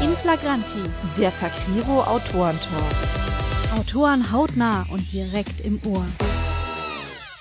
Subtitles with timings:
[0.00, 2.94] In Flagranti, der Fakriro Autorentalk.
[3.76, 6.06] Autoren hautnah und direkt im Ohr.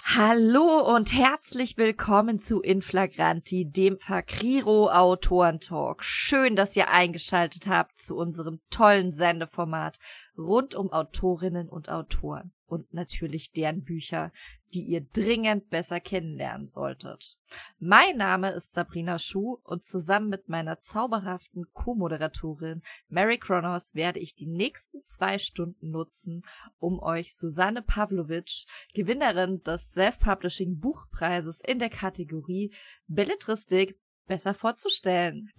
[0.04, 6.04] Hallo und herzlich willkommen zu Inflagranti, dem Fakriro Autorentalk.
[6.04, 10.00] Schön, dass ihr eingeschaltet habt zu unserem tollen Sendeformat
[10.36, 14.32] rund um Autorinnen und Autoren und natürlich deren Bücher,
[14.74, 17.38] die ihr dringend besser kennenlernen solltet.
[17.80, 24.36] Mein Name ist Sabrina Schuh und zusammen mit meiner zauberhaften Co-Moderatorin Mary Kronos werde ich
[24.36, 26.44] die nächsten zwei Stunden nutzen,
[26.80, 32.74] um euch Susanne Pavlovic, Gewinnerin des Self-Publishing Buchpreises in der Kategorie
[33.08, 33.98] Belletristik,
[34.28, 35.50] besser vorzustellen.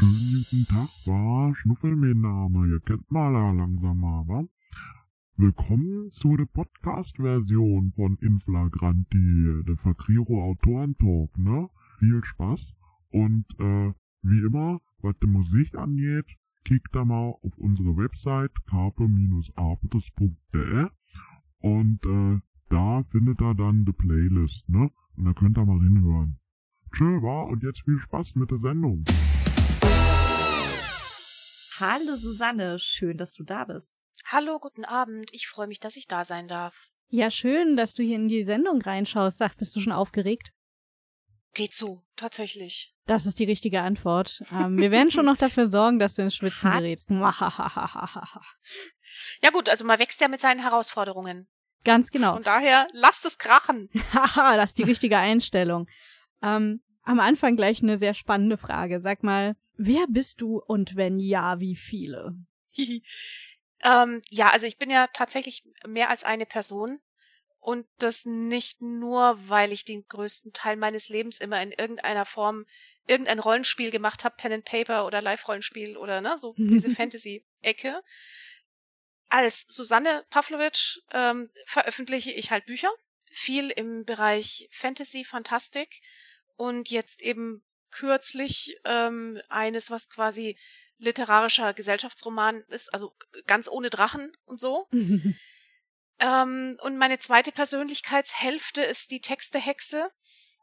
[0.00, 2.68] Schönen guten Tag, war Schnuffel mein Name.
[2.68, 4.48] Ihr kennt mal langsam aber.
[5.42, 11.70] Willkommen zu der Podcast-Version von Inflagranti, der Fakriro Autorentalk, ne?
[11.98, 12.60] Viel Spaß
[13.08, 13.90] und äh,
[14.20, 16.26] wie immer, was die Musik angeht,
[16.66, 20.88] kickt da mal auf unsere Website carpe-arpetus.de
[21.60, 22.38] und äh,
[22.68, 24.90] da findet ihr dann die Playlist, ne?
[25.16, 26.38] Und da könnt ihr mal hinhören.
[26.92, 29.04] Tschö, war und jetzt viel Spaß mit der Sendung.
[31.78, 34.04] Hallo Susanne, schön, dass du da bist.
[34.26, 35.30] Hallo, guten Abend.
[35.32, 36.88] Ich freue mich, dass ich da sein darf.
[37.08, 39.38] Ja, schön, dass du hier in die Sendung reinschaust.
[39.38, 40.52] Sag, bist du schon aufgeregt?
[41.54, 42.94] Geht so, tatsächlich.
[43.06, 44.40] Das ist die richtige Antwort.
[44.52, 47.10] Ähm, wir werden schon noch dafür sorgen, dass du ins Schwitzen gerätst.
[47.10, 47.26] ja
[49.52, 51.48] gut, also man wächst ja mit seinen Herausforderungen.
[51.82, 52.34] Ganz genau.
[52.34, 53.88] Von daher, lasst es krachen.
[54.12, 55.88] Haha, das ist die richtige Einstellung.
[56.42, 59.00] Ähm, am Anfang gleich eine sehr spannende Frage.
[59.00, 62.36] Sag mal, wer bist du und wenn ja, wie viele?
[63.82, 67.00] Ähm, ja, also ich bin ja tatsächlich mehr als eine Person.
[67.60, 72.64] Und das nicht nur, weil ich den größten Teil meines Lebens immer in irgendeiner Form
[73.06, 78.02] irgendein Rollenspiel gemacht habe, Pen and Paper oder Live-Rollenspiel oder ne, so diese Fantasy-Ecke.
[79.28, 82.90] Als Susanne Pavlovic ähm, veröffentliche ich halt Bücher,
[83.30, 86.00] viel im Bereich Fantasy, Fantastik
[86.56, 90.56] und jetzt eben kürzlich ähm, eines, was quasi
[91.00, 93.14] literarischer Gesellschaftsroman ist, also
[93.46, 94.86] ganz ohne Drachen und so.
[96.20, 100.10] ähm, und meine zweite Persönlichkeitshälfte ist die Textehexe.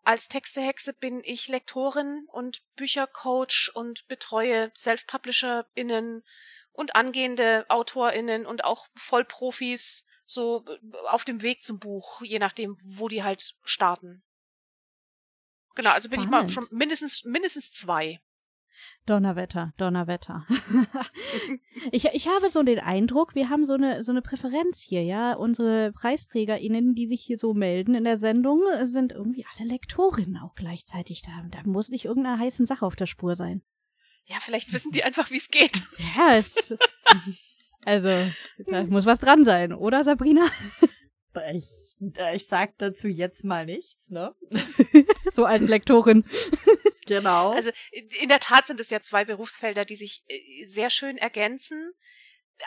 [0.04, 6.24] Als Textehexe bin ich Lektorin und Büchercoach und betreue Self-PublisherInnen
[6.72, 10.64] und angehende AutorInnen und auch Vollprofis so
[11.08, 14.24] auf dem Weg zum Buch, je nachdem, wo die halt starten.
[15.76, 16.50] Genau, also bin Spannend.
[16.50, 18.20] ich mal schon mindestens, mindestens zwei.
[19.06, 20.46] Donnerwetter, Donnerwetter.
[21.92, 25.34] ich, ich habe so den Eindruck, wir haben so eine, so eine Präferenz hier, ja.
[25.34, 30.56] Unsere PreisträgerInnen, die sich hier so melden in der Sendung, sind irgendwie alle Lektorinnen auch
[30.56, 31.32] gleichzeitig da.
[31.52, 33.62] Da muss nicht irgendeine heißen Sache auf der Spur sein.
[34.26, 35.82] Ja, vielleicht wissen die einfach, wie es geht.
[36.16, 36.52] Ja, es,
[37.86, 38.10] also,
[38.70, 40.46] da muss was dran sein, oder Sabrina?
[41.54, 41.96] Ich,
[42.34, 44.34] ich sag dazu jetzt mal nichts, ne?
[45.34, 46.26] so als Lektorin.
[47.08, 47.54] Genau.
[47.54, 51.94] Also in der Tat sind es ja zwei Berufsfelder, die sich äh, sehr schön ergänzen.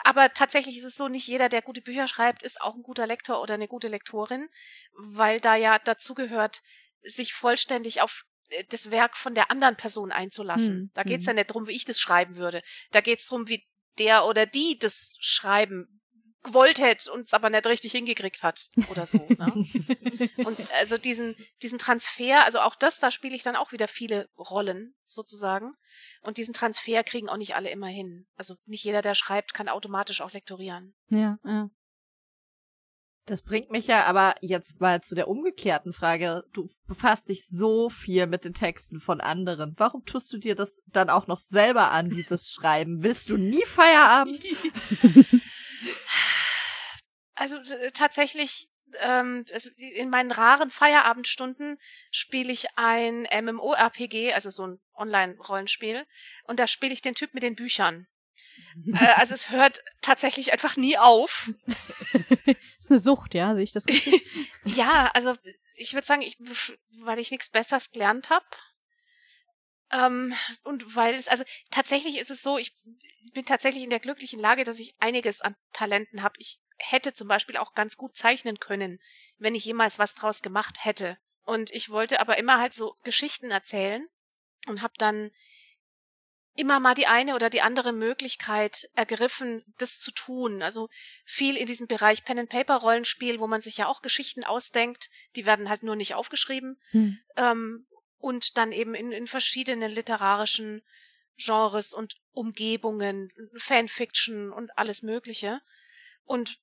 [0.03, 3.07] Aber tatsächlich ist es so, nicht jeder, der gute Bücher schreibt, ist auch ein guter
[3.07, 4.49] Lektor oder eine gute Lektorin,
[4.93, 6.61] weil da ja dazu gehört,
[7.01, 10.73] sich vollständig auf äh, das Werk von der anderen Person einzulassen.
[10.73, 10.91] Hm.
[10.93, 11.31] Da geht's hm.
[11.31, 12.61] ja nicht drum, wie ich das schreiben würde.
[12.91, 13.65] Da geht's drum, wie
[13.97, 16.00] der oder die das schreiben
[16.43, 19.17] gewollt hätte und es aber nicht richtig hingekriegt hat oder so.
[19.17, 19.65] Ne?
[20.37, 24.29] und also diesen, diesen Transfer, also auch das, da spiele ich dann auch wieder viele
[24.37, 25.73] Rollen sozusagen.
[26.21, 28.27] Und diesen Transfer kriegen auch nicht alle immer hin.
[28.35, 30.95] Also nicht jeder, der schreibt, kann automatisch auch lektorieren.
[31.09, 31.69] Ja, ja.
[33.25, 36.43] Das bringt mich ja aber jetzt mal zu der umgekehrten Frage.
[36.53, 39.75] Du befasst dich so viel mit den Texten von anderen.
[39.77, 43.03] Warum tust du dir das dann auch noch selber an, dieses Schreiben?
[43.03, 44.43] Willst du nie Feierabend?
[47.41, 47.57] Also
[47.95, 48.69] tatsächlich,
[48.99, 49.45] ähm,
[49.79, 51.79] in meinen raren Feierabendstunden
[52.11, 56.05] spiele ich ein MMORPG, also so ein Online-Rollenspiel,
[56.43, 58.05] und da spiele ich den Typ mit den Büchern.
[58.93, 61.49] äh, also es hört tatsächlich einfach nie auf.
[62.79, 64.23] ist eine Sucht, ja, sehe ich das richtig?
[64.65, 65.33] ja, also
[65.77, 66.37] ich würde sagen, ich,
[66.99, 68.45] weil ich nichts Besseres gelernt habe.
[69.91, 72.75] Ähm, und weil es, also tatsächlich ist es so, ich
[73.33, 76.35] bin tatsächlich in der glücklichen Lage, dass ich einiges an Talenten habe.
[76.37, 78.99] Ich hätte zum Beispiel auch ganz gut zeichnen können,
[79.37, 81.17] wenn ich jemals was draus gemacht hätte.
[81.43, 84.07] Und ich wollte aber immer halt so Geschichten erzählen
[84.67, 85.31] und habe dann
[86.55, 90.61] immer mal die eine oder die andere Möglichkeit ergriffen, das zu tun.
[90.61, 90.89] Also
[91.23, 95.09] viel in diesem Bereich Pen and Paper Rollenspiel, wo man sich ja auch Geschichten ausdenkt,
[95.35, 96.79] die werden halt nur nicht aufgeschrieben.
[96.91, 97.19] Hm.
[97.37, 97.87] Ähm,
[98.17, 100.83] und dann eben in, in verschiedenen literarischen
[101.37, 105.61] Genres und Umgebungen, Fanfiction und alles Mögliche.
[106.25, 106.59] Und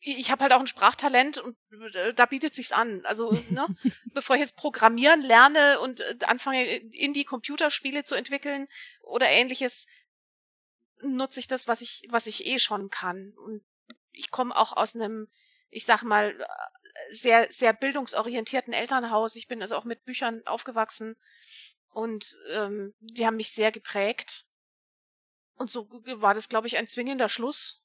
[0.00, 1.56] ich habe halt auch ein Sprachtalent und
[1.94, 3.04] äh, da bietet sich's an.
[3.04, 3.66] Also, ne,
[4.14, 8.66] bevor ich jetzt programmieren lerne und äh, anfange Indie-Computerspiele zu entwickeln
[9.02, 9.86] oder ähnliches,
[11.02, 13.34] nutze ich das, was ich was ich eh schon kann.
[13.44, 13.62] Und
[14.12, 15.28] ich komme auch aus einem,
[15.68, 16.34] ich sag mal,
[17.10, 19.36] sehr sehr bildungsorientierten Elternhaus.
[19.36, 21.16] Ich bin also auch mit Büchern aufgewachsen
[21.90, 24.46] und ähm, die haben mich sehr geprägt.
[25.56, 27.80] Und so war das, glaube ich, ein zwingender Schluss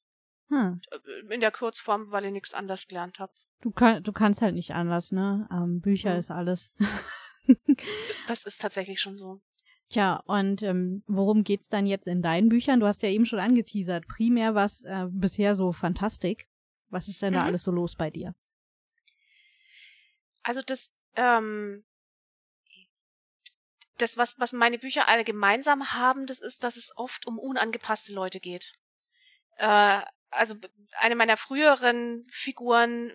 [0.50, 0.82] hm.
[0.92, 3.34] Äh, in der Kurzform, weil ich nichts anders gelernt habe.
[3.62, 5.48] Du, kann, du kannst halt nicht anders, ne?
[5.52, 6.20] Ähm, Bücher hm.
[6.20, 6.72] ist alles.
[8.28, 9.42] das ist tatsächlich schon so.
[9.90, 12.80] Tja, und ähm, worum geht's dann jetzt in deinen Büchern?
[12.80, 14.08] Du hast ja eben schon angeteasert.
[14.08, 16.48] Primär was äh, bisher so Fantastik.
[16.90, 17.38] Was ist denn mhm.
[17.38, 18.36] da alles so los bei dir?
[20.42, 21.84] Also das, ähm,
[23.98, 28.14] das was, was meine Bücher alle gemeinsam haben, das ist, dass es oft um unangepasste
[28.14, 28.74] Leute geht.
[29.58, 30.02] Äh,
[30.36, 30.56] also
[31.00, 33.12] eine meiner früheren Figuren,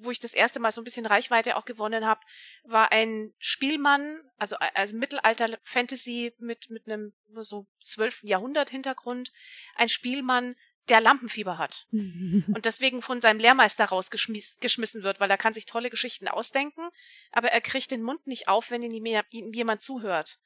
[0.00, 2.20] wo ich das erste Mal so ein bisschen Reichweite auch gewonnen habe,
[2.64, 9.32] war ein Spielmann, also also Mittelalter Fantasy mit mit einem so zwölften Jahrhundert Hintergrund,
[9.76, 10.54] ein Spielmann,
[10.88, 15.90] der Lampenfieber hat und deswegen von seinem Lehrmeister rausgeschmissen wird, weil er kann sich tolle
[15.90, 16.88] Geschichten ausdenken,
[17.32, 20.38] aber er kriegt den Mund nicht auf, wenn ihm jemand zuhört.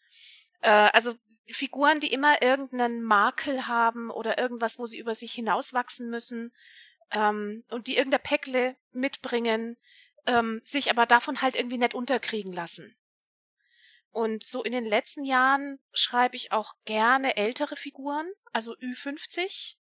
[0.61, 1.15] Äh, also
[1.53, 6.53] Figuren, die immer irgendeinen Makel haben oder irgendwas, wo sie über sich hinauswachsen müssen
[7.11, 9.77] ähm, und die irgendein Päckle mitbringen,
[10.27, 12.97] ähm, sich aber davon halt irgendwie nicht unterkriegen lassen.
[14.11, 19.75] Und so in den letzten Jahren schreibe ich auch gerne ältere Figuren, also Ü50.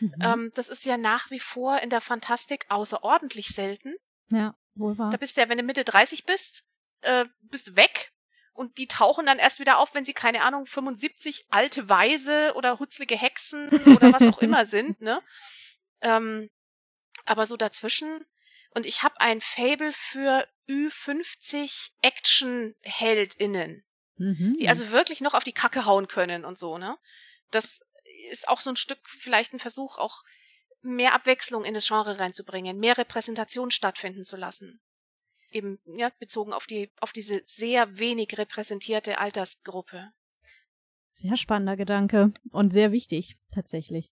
[0.00, 0.14] Mhm.
[0.20, 3.94] Ähm, das ist ja nach wie vor in der Fantastik außerordentlich selten.
[4.30, 5.10] Ja, wohl wahr.
[5.10, 6.66] Da bist du ja, wenn du Mitte 30 bist,
[7.02, 8.13] äh, bist du weg
[8.54, 12.78] und die tauchen dann erst wieder auf, wenn sie, keine Ahnung, 75 alte Weise oder
[12.78, 15.20] hutzlige Hexen oder was auch immer sind, ne?
[16.00, 16.50] Ähm,
[17.26, 18.24] aber so dazwischen.
[18.70, 23.84] Und ich habe ein Fable für Ü50 Action-HeldInnen,
[24.16, 24.56] mhm.
[24.58, 26.96] die also wirklich noch auf die Kacke hauen können und so, ne?
[27.50, 27.80] Das
[28.30, 30.22] ist auch so ein Stück vielleicht ein Versuch, auch
[30.80, 34.80] mehr Abwechslung in das Genre reinzubringen, mehr Repräsentation stattfinden zu lassen
[35.54, 40.12] eben ja, bezogen auf die auf diese sehr wenig repräsentierte Altersgruppe.
[41.12, 44.10] Sehr spannender Gedanke und sehr wichtig tatsächlich.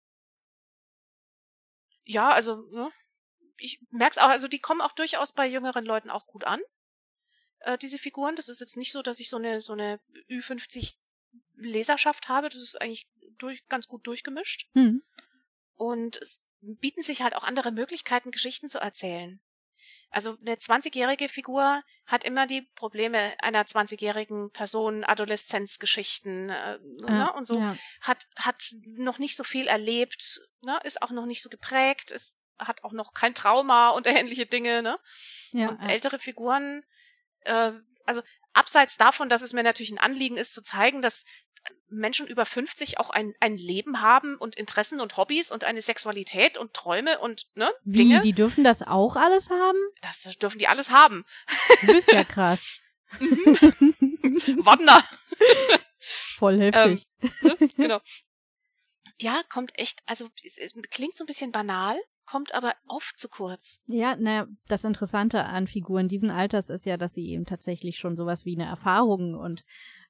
[2.05, 2.91] Ja, also ne,
[3.57, 6.61] ich merk's auch, also die kommen auch durchaus bei jüngeren Leuten auch gut an.
[7.61, 10.97] Äh, diese Figuren, das ist jetzt nicht so, dass ich so eine so eine Ü50
[11.55, 13.09] Leserschaft habe, das ist eigentlich
[13.39, 14.69] durch, ganz gut durchgemischt.
[14.75, 15.03] Hm.
[15.75, 19.41] Und es bieten sich halt auch andere Möglichkeiten, Geschichten zu erzählen.
[20.11, 27.33] Also eine 20-jährige Figur hat immer die Probleme einer 20-jährigen Person, Adoleszenzgeschichten äh, ja, ne?
[27.35, 27.77] und so, ja.
[28.01, 30.79] hat, hat noch nicht so viel erlebt, ne?
[30.85, 34.83] ist auch noch nicht so geprägt, ist, hat auch noch kein Trauma und ähnliche Dinge.
[34.83, 34.99] Ne?
[35.53, 36.83] Ja, und ältere Figuren,
[37.41, 37.73] äh,
[38.05, 38.23] also
[38.55, 41.25] abseits davon, dass es mir natürlich ein Anliegen ist zu zeigen, dass
[41.89, 46.59] Menschen über 50 auch ein, ein Leben haben und Interessen und Hobbys und eine Sexualität
[46.59, 48.21] und Träume und ne, Wie, Dinge.
[48.23, 49.79] Die dürfen das auch alles haben?
[50.03, 51.25] Das dürfen die alles haben.
[51.81, 52.81] Du bist ja krass.
[54.59, 55.03] Wander.
[55.99, 57.07] Voll heftig.
[57.23, 58.01] Ähm, ne, genau.
[59.21, 63.29] Ja, kommt echt, also es, es klingt so ein bisschen banal, kommt aber oft zu
[63.29, 63.85] kurz.
[63.87, 68.17] Ja, naja, das Interessante an Figuren diesen Alters ist ja, dass sie eben tatsächlich schon
[68.17, 69.65] sowas wie eine Erfahrung und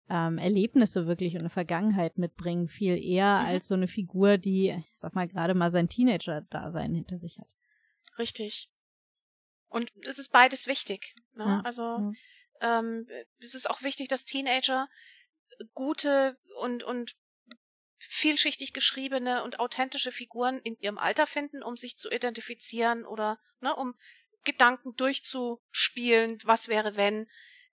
[0.09, 3.47] ähm, Erlebnisse wirklich und eine Vergangenheit mitbringen, viel eher mhm.
[3.47, 7.49] als so eine Figur, die, ich sag mal, gerade mal sein Teenager-Dasein hinter sich hat.
[8.19, 8.71] Richtig.
[9.69, 11.15] Und es ist beides wichtig.
[11.35, 11.45] Ne?
[11.45, 12.13] Ja, also ja.
[12.61, 13.07] Ähm,
[13.39, 14.89] es ist auch wichtig, dass Teenager
[15.75, 17.17] gute und, und
[17.99, 23.75] vielschichtig geschriebene und authentische Figuren in ihrem Alter finden, um sich zu identifizieren oder ne,
[23.75, 23.95] um
[24.45, 27.29] Gedanken durchzuspielen, was wäre wenn.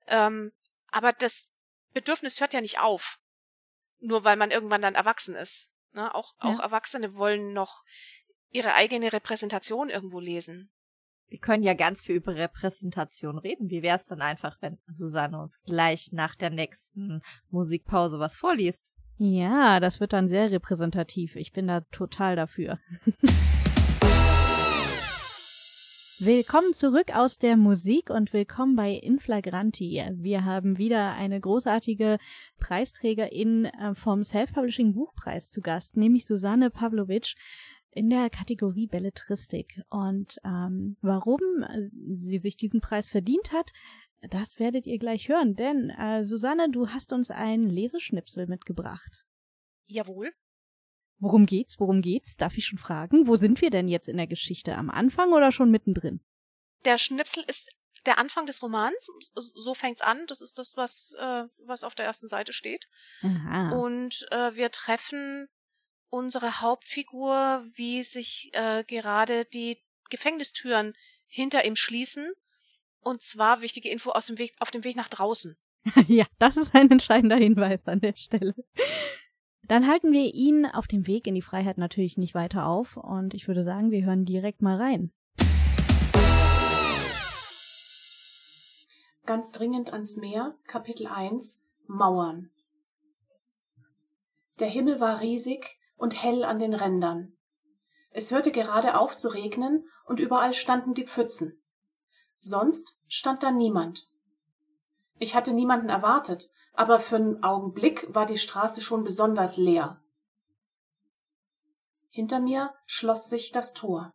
[0.07, 0.51] Ähm,
[0.87, 1.54] aber das
[1.95, 3.19] Bedürfnis hört ja nicht auf.
[3.99, 5.73] Nur weil man irgendwann dann erwachsen ist.
[5.93, 6.13] Ne?
[6.13, 6.49] Auch, ja.
[6.51, 7.83] auch Erwachsene wollen noch
[8.51, 10.69] ihre eigene Repräsentation irgendwo lesen.
[11.27, 13.69] Wir können ja ganz viel über Repräsentation reden.
[13.69, 18.93] Wie wäre es dann einfach, wenn Susanne uns gleich nach der nächsten Musikpause was vorliest?
[19.17, 21.35] Ja, das wird dann sehr repräsentativ.
[21.35, 22.79] Ich bin da total dafür.
[26.25, 30.03] Willkommen zurück aus der Musik und willkommen bei Inflagranti.
[30.15, 32.17] Wir haben wieder eine großartige
[32.57, 37.35] Preisträgerin äh, vom Self-Publishing Buchpreis zu Gast, nämlich Susanne Pavlovic
[37.91, 39.79] in der Kategorie Belletristik.
[39.91, 43.69] Und ähm, warum äh, sie sich diesen Preis verdient hat,
[44.31, 49.27] das werdet ihr gleich hören, denn äh, Susanne, du hast uns einen Leseschnipsel mitgebracht.
[49.85, 50.31] Jawohl.
[51.19, 51.79] Worum geht's?
[51.79, 52.35] Worum geht's?
[52.35, 53.27] Darf ich schon fragen?
[53.27, 54.75] Wo sind wir denn jetzt in der Geschichte?
[54.75, 56.19] Am Anfang oder schon mittendrin?
[56.83, 57.71] Der Schnipsel ist
[58.05, 59.09] der Anfang des Romans.
[59.33, 60.25] So fängt's an.
[60.27, 62.87] Das ist das, was, äh, was auf der ersten Seite steht.
[63.21, 63.71] Aha.
[63.71, 65.47] Und äh, wir treffen
[66.09, 70.93] unsere Hauptfigur, wie sich äh, gerade die Gefängnistüren
[71.27, 72.31] hinter ihm schließen.
[72.99, 75.57] Und zwar wichtige Info aus dem Weg, auf dem Weg nach draußen.
[76.07, 78.55] ja, das ist ein entscheidender Hinweis an der Stelle.
[79.67, 83.33] Dann halten wir ihn auf dem Weg in die Freiheit natürlich nicht weiter auf und
[83.33, 85.11] ich würde sagen, wir hören direkt mal rein.
[89.25, 92.51] Ganz dringend ans Meer, Kapitel 1 Mauern.
[94.59, 97.35] Der Himmel war riesig und hell an den Rändern.
[98.11, 101.59] Es hörte gerade auf zu regnen und überall standen die Pfützen.
[102.37, 104.07] Sonst stand da niemand.
[105.17, 110.01] Ich hatte niemanden erwartet, aber für einen Augenblick war die Straße schon besonders leer.
[112.09, 114.13] Hinter mir schloss sich das Tor.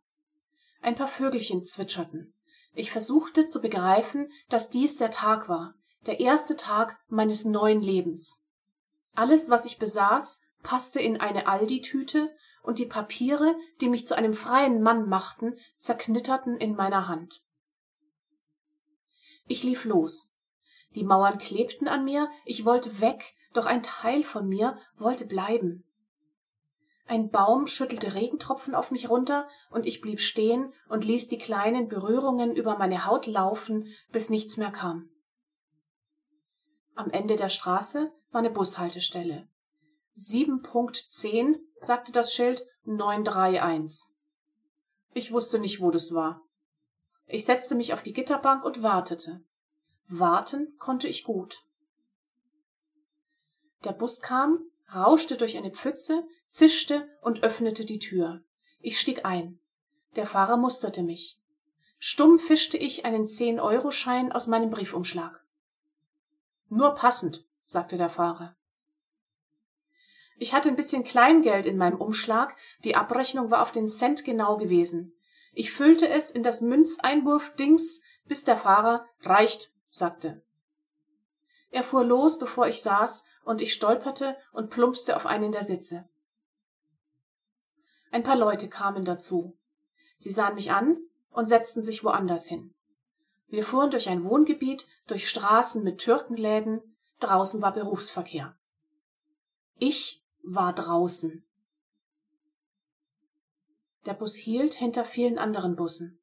[0.81, 2.35] Ein paar Vögelchen zwitscherten.
[2.73, 5.75] Ich versuchte zu begreifen, dass dies der Tag war,
[6.07, 8.43] der erste Tag meines neuen Lebens.
[9.15, 14.35] Alles, was ich besaß, passte in eine Aldi-Tüte und die Papiere, die mich zu einem
[14.35, 17.43] freien Mann machten, zerknitterten in meiner Hand.
[19.47, 20.37] Ich lief los.
[20.95, 25.85] Die Mauern klebten an mir, ich wollte weg, doch ein Teil von mir wollte bleiben.
[27.07, 31.89] Ein Baum schüttelte Regentropfen auf mich runter, und ich blieb stehen und ließ die kleinen
[31.89, 35.09] Berührungen über meine Haut laufen, bis nichts mehr kam.
[36.95, 39.49] Am Ende der Straße war eine Bushaltestelle.
[40.17, 44.13] 7.10 sagte das Schild 931.
[45.13, 46.43] Ich wusste nicht, wo das war.
[47.27, 49.43] Ich setzte mich auf die Gitterbank und wartete.
[50.13, 51.65] Warten konnte ich gut.
[53.85, 54.59] Der Bus kam,
[54.93, 58.43] rauschte durch eine Pfütze, zischte und öffnete die Tür.
[58.81, 59.61] Ich stieg ein.
[60.17, 61.41] Der Fahrer musterte mich.
[62.01, 65.45] Stumm fischte ich einen Zehn-Euro-Schein aus meinem Briefumschlag.
[66.69, 68.57] Nur passend, sagte der Fahrer.
[70.39, 74.57] Ich hatte ein bisschen Kleingeld in meinem Umschlag, die Abrechnung war auf den Cent genau
[74.57, 75.15] gewesen.
[75.53, 80.43] Ich füllte es in das Münzeinwurfdings, bis der Fahrer reicht sagte.
[81.71, 86.09] Er fuhr los, bevor ich saß, und ich stolperte und plumpste auf einen der Sitze.
[88.11, 89.57] Ein paar Leute kamen dazu.
[90.17, 90.99] Sie sahen mich an
[91.31, 92.75] und setzten sich woanders hin.
[93.49, 98.57] Wir fuhren durch ein Wohngebiet, durch Straßen mit Türkenläden, draußen war Berufsverkehr.
[99.79, 101.45] Ich war draußen.
[104.07, 106.20] Der Bus hielt hinter vielen anderen Bussen.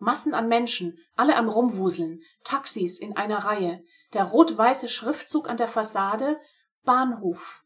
[0.00, 5.68] Massen an Menschen, alle am Rumwuseln, Taxis in einer Reihe, der rot-weiße Schriftzug an der
[5.68, 6.40] Fassade,
[6.84, 7.64] Bahnhof.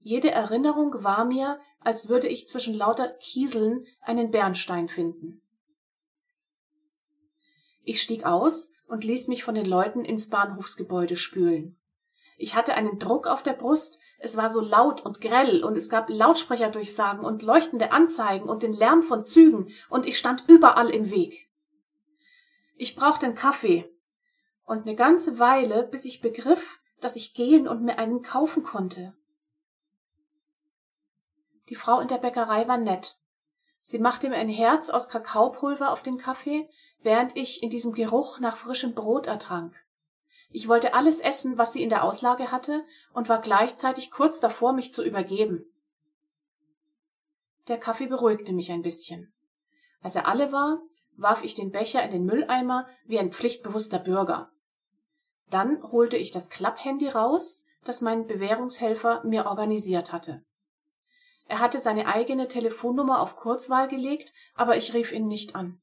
[0.00, 5.42] Jede Erinnerung war mir, als würde ich zwischen lauter Kieseln einen Bernstein finden.
[7.82, 11.78] Ich stieg aus und ließ mich von den Leuten ins Bahnhofsgebäude spülen.
[12.38, 15.88] Ich hatte einen Druck auf der Brust, es war so laut und grell, und es
[15.88, 21.10] gab Lautsprecherdurchsagen und leuchtende Anzeigen und den Lärm von Zügen, und ich stand überall im
[21.10, 21.45] Weg.
[22.76, 23.90] Ich brauchte einen Kaffee.
[24.64, 29.14] Und eine ganze Weile, bis ich begriff, dass ich gehen und mir einen kaufen konnte.
[31.68, 33.16] Die Frau in der Bäckerei war nett.
[33.80, 36.68] Sie machte mir ein Herz aus Kakaopulver auf den Kaffee,
[37.02, 39.74] während ich in diesem Geruch nach frischem Brot ertrank.
[40.50, 44.72] Ich wollte alles essen, was sie in der Auslage hatte, und war gleichzeitig kurz davor,
[44.72, 45.64] mich zu übergeben.
[47.68, 49.32] Der Kaffee beruhigte mich ein bisschen.
[50.00, 50.80] Als er alle war,
[51.16, 54.50] warf ich den Becher in den Mülleimer wie ein pflichtbewusster Bürger.
[55.50, 60.44] Dann holte ich das Klapphandy raus, das mein Bewährungshelfer mir organisiert hatte.
[61.48, 65.80] Er hatte seine eigene Telefonnummer auf Kurzwahl gelegt, aber ich rief ihn nicht an.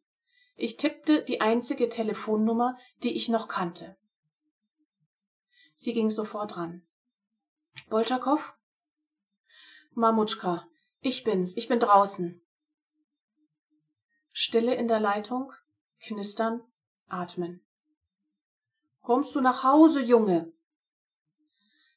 [0.56, 3.98] Ich tippte die einzige Telefonnummer, die ich noch kannte.
[5.76, 6.86] Sie ging sofort ran.
[7.90, 8.56] Boltschakow?
[9.94, 10.68] Mamutschka,
[11.02, 12.43] ich bin's, ich bin draußen.
[14.36, 15.54] Stille in der Leitung,
[16.02, 16.62] knistern,
[17.08, 17.64] atmen.
[19.02, 20.52] Kommst du nach Hause, Junge?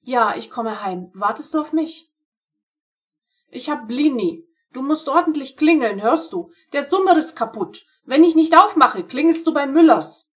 [0.02, 1.11] Ja, ich komme heim.
[1.14, 2.12] Wartest du auf mich?
[3.49, 4.47] Ich hab Blini.
[4.73, 6.52] Du musst ordentlich klingeln, hörst du?
[6.75, 7.87] Der Summer ist kaputt.
[8.05, 10.31] Wenn ich nicht aufmache, klingelst du bei Müllers.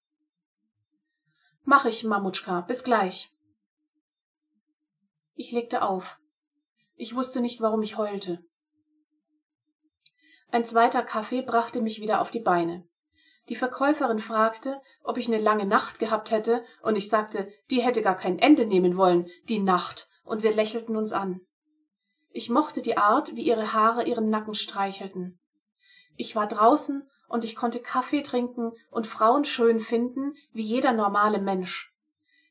[1.64, 2.62] Mach ich, Mamutschka.
[2.62, 3.30] Bis gleich.
[5.34, 6.18] Ich legte auf.
[6.96, 8.42] Ich wusste nicht, warum ich heulte.
[10.52, 12.86] Ein zweiter Kaffee brachte mich wieder auf die Beine.
[13.48, 18.02] Die Verkäuferin fragte, ob ich eine lange Nacht gehabt hätte, und ich sagte, die hätte
[18.02, 21.40] gar kein Ende nehmen wollen, die Nacht, und wir lächelten uns an.
[22.30, 25.40] Ich mochte die Art, wie ihre Haare ihren Nacken streichelten.
[26.16, 31.40] Ich war draußen und ich konnte Kaffee trinken und Frauen schön finden, wie jeder normale
[31.40, 31.92] Mensch.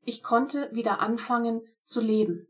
[0.03, 2.48] Ich konnte wieder anfangen zu leben.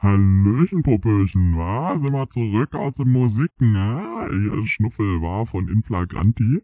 [0.00, 1.98] Hallöchen, Puppelchen, wa?
[2.00, 4.28] Sind wir zurück aus den Musiken, ne?
[4.30, 6.62] Hier ist Schnuffel, war von Inflagranti.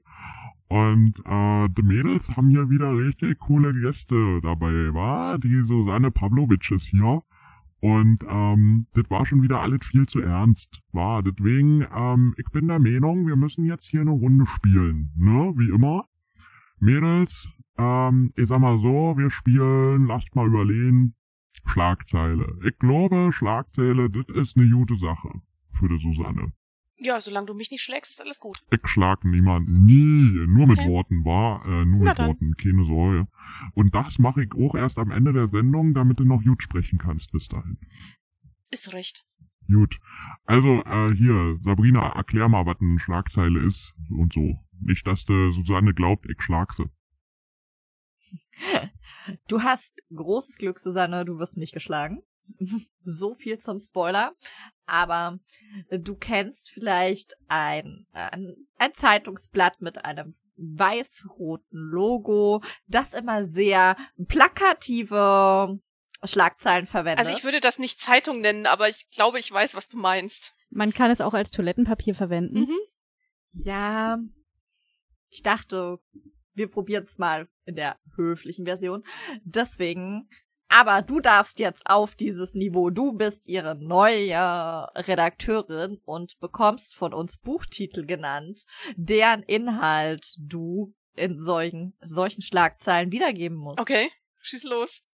[0.69, 5.37] Und äh, die Mädels haben hier wieder richtig coole Gäste dabei, wa?
[5.39, 7.25] Die Susanne Pavlovic ist hier.
[7.81, 11.25] Und ähm, das war schon wieder alles viel zu ernst, war.
[11.25, 15.53] Deswegen, ähm, ich bin der Meinung, wir müssen jetzt hier eine Runde spielen, ne?
[15.57, 16.05] Wie immer.
[16.79, 17.49] Mädels,
[17.79, 21.17] ähm, ich sag mal so, wir spielen, lasst mal überlegen,
[21.67, 22.59] Schlagzeile.
[22.65, 25.31] Ich glaube, Schlagzeile, das ist eine gute Sache
[25.79, 26.53] für die Susanne.
[26.97, 28.63] Ja, solange du mich nicht schlägst, ist alles gut.
[28.71, 30.89] Ich schlag niemanden nie, nur mit Okay.
[30.89, 32.29] Worten, war, äh, nur Na mit dann.
[32.29, 33.27] Worten, keine Sorge.
[33.75, 36.99] Und das mache ich auch erst am Ende der Sendung, damit du noch gut sprechen
[36.99, 37.79] kannst bis dahin.
[38.71, 39.27] Ist recht.
[39.67, 39.99] Gut.
[40.45, 44.59] Also, äh, hier, Sabrina, erklär mal, was eine Schlagzeile ist und so.
[44.81, 46.85] Nicht, dass du Susanne glaubt, ich schlag sie.
[49.49, 52.23] Du hast großes Glück, Susanne, du wirst nicht geschlagen.
[53.05, 54.35] so viel zum Spoiler.
[54.87, 55.39] Aber
[55.91, 63.97] du kennst vielleicht ein, ein, ein Zeitungsblatt mit einem weiß-roten Logo, das immer sehr
[64.29, 65.81] plakative
[66.23, 67.19] Schlagzeilen verwendet.
[67.27, 70.55] Also ich würde das nicht Zeitung nennen, aber ich glaube, ich weiß, was du meinst.
[70.71, 72.61] Man kann es auch als Toilettenpapier verwenden.
[72.61, 72.79] Mhm.
[73.53, 74.19] Ja,
[75.29, 75.99] ich dachte,
[76.55, 79.05] wir probieren es mal in der höflichen Version.
[79.45, 80.29] Deswegen,
[80.69, 82.91] aber du darfst jetzt auf dieses Niveau.
[82.91, 88.65] Du bist ihre neue Redakteurin und bekommst von uns Buchtitel genannt,
[88.97, 93.81] deren Inhalt du in solchen, solchen Schlagzeilen wiedergeben musst.
[93.81, 95.07] Okay, schieß los.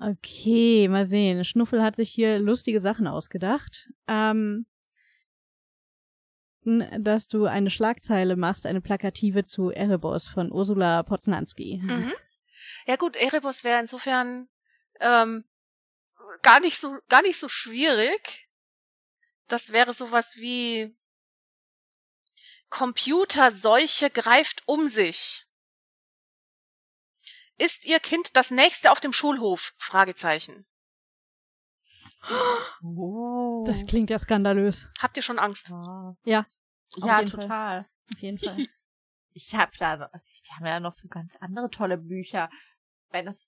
[0.00, 1.44] Okay, mal sehen.
[1.44, 3.90] Schnuffel hat sich hier lustige Sachen ausgedacht.
[4.06, 4.66] Ähm,
[6.64, 11.80] dass du eine Schlagzeile machst, eine Plakative zu Erebos von Ursula Poznanski.
[11.82, 12.12] Mhm.
[12.86, 14.48] Ja gut, Erebus wäre insofern
[15.00, 15.44] ähm,
[16.42, 18.46] gar nicht so gar nicht so schwierig.
[19.48, 20.96] Das wäre sowas wie
[22.68, 25.46] Computerseuche greift um sich.
[27.58, 29.74] Ist Ihr Kind das nächste auf dem Schulhof?
[29.76, 30.64] Fragezeichen.
[32.82, 33.64] Oh.
[33.66, 34.88] Das klingt ja skandalös.
[35.00, 35.70] Habt ihr schon Angst?
[35.72, 36.16] Ah.
[36.24, 36.46] Ja,
[36.96, 37.40] Ja, jeden Fall.
[37.40, 37.86] total.
[38.12, 38.56] auf jeden Fall.
[39.32, 42.50] Ich habe da, wir haben ja noch so ganz andere tolle Bücher.
[43.10, 43.46] Wenn es,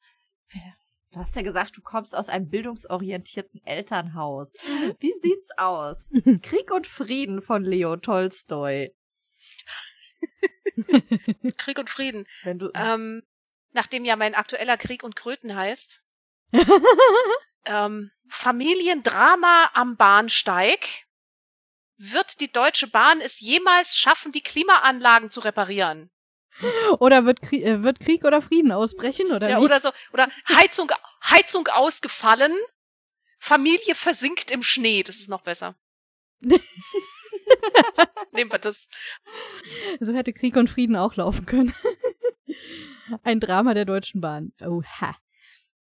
[1.11, 4.55] du hast ja gesagt, du kommst aus einem bildungsorientierten Elternhaus.
[5.01, 6.13] Wie sieht's aus?
[6.43, 8.95] Krieg und Frieden von Leo Tolstoi.
[11.59, 12.27] Krieg und Frieden.
[12.45, 13.25] Wenn du, Ähm,
[13.73, 16.05] nachdem ja mein aktueller Krieg und Kröten heißt,
[17.65, 21.05] ähm, Familiendrama am Bahnsteig.
[21.97, 26.11] Wird die Deutsche Bahn es jemals schaffen, die Klimaanlagen zu reparieren?
[26.99, 29.33] oder wird, Krie äh, wird Krieg oder Frieden ausbrechen?
[29.33, 30.91] Oder Ja, oder so, oder Heizung,
[31.25, 32.53] Heizung ausgefallen,
[33.39, 35.03] Familie versinkt im Schnee.
[35.03, 35.77] Das ist noch besser.
[38.33, 38.89] Nehmen wir das.
[40.01, 41.75] So hätte Krieg und Frieden auch laufen können.
[43.23, 44.53] Ein Drama der Deutschen Bahn.
[44.61, 45.17] Oha.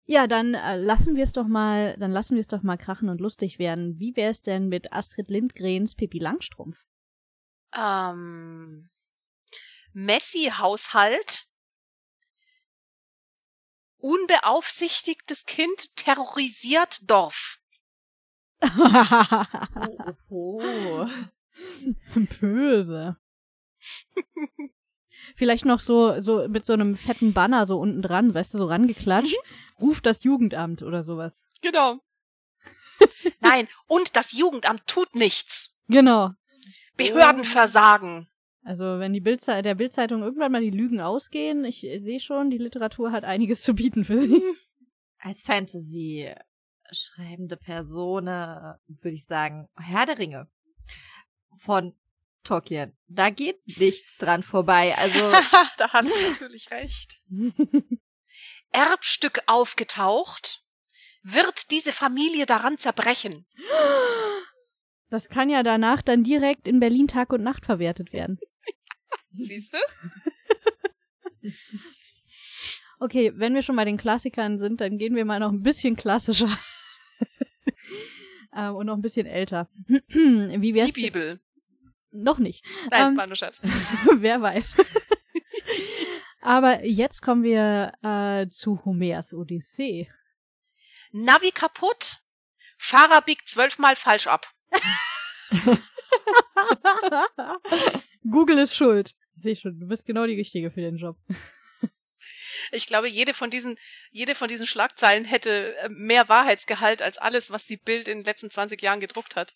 [0.08, 3.08] Ja, dann äh, lassen wir es doch mal, dann lassen wir es doch mal krachen
[3.08, 3.98] und lustig werden.
[3.98, 6.78] Wie wäre es denn mit Astrid Lindgrens Pippi Langstrumpf?
[7.76, 8.88] Ähm,
[9.92, 11.44] Messi-Haushalt.
[13.98, 17.58] Unbeaufsichtigtes Kind terrorisiert Dorf.
[20.28, 21.06] oh, oh.
[22.40, 23.16] Böse.
[25.34, 28.66] Vielleicht noch so, so mit so einem fetten Banner so unten dran, weißt du, so
[28.66, 29.34] rangeklatscht.
[29.80, 31.42] Ruft das Jugendamt oder sowas.
[31.62, 31.98] Genau.
[33.40, 35.82] Nein, und das Jugendamt tut nichts.
[35.88, 36.30] Genau.
[36.96, 38.26] Behörden versagen.
[38.62, 42.58] Also wenn die Bildzei der Bildzeitung irgendwann mal die Lügen ausgehen, ich sehe schon, die
[42.58, 44.42] Literatur hat einiges zu bieten für sie.
[45.18, 46.32] Als Fantasy
[46.90, 50.48] schreibende Person würde ich sagen, Herr der Ringe
[51.58, 51.94] von
[52.42, 52.96] Tolkien.
[53.08, 54.96] Da geht nichts dran vorbei.
[54.96, 55.18] Also
[55.78, 57.20] da hast du natürlich recht.
[58.72, 60.62] Erbstück aufgetaucht.
[61.22, 63.46] Wird diese Familie daran zerbrechen?
[65.10, 68.38] Das kann ja danach dann direkt in Berlin Tag und Nacht verwertet werden.
[69.36, 69.78] Siehst du?
[72.98, 75.96] Okay, wenn wir schon bei den Klassikern sind, dann gehen wir mal noch ein bisschen
[75.96, 76.48] klassischer.
[78.56, 79.68] ähm, und noch ein bisschen älter.
[80.08, 81.38] Wie wär's Die Bibel.
[82.10, 82.64] noch nicht.
[82.90, 83.60] Nein, Ähm, war nur Scherz.
[84.16, 84.76] Wer weiß.
[86.46, 90.08] Aber jetzt kommen wir äh, zu Homers Odyssee.
[91.10, 92.18] Navi kaputt.
[92.78, 94.46] Fahrer biegt zwölfmal falsch ab.
[98.30, 99.16] Google ist schuld.
[99.42, 101.16] Sehe schon, du bist genau die Richtige für den Job.
[102.70, 103.76] Ich glaube, jede von diesen,
[104.10, 108.24] jede von diesen Schlagzeilen hätte äh, mehr Wahrheitsgehalt als alles, was die Bild in den
[108.24, 109.54] letzten 20 Jahren gedruckt hat.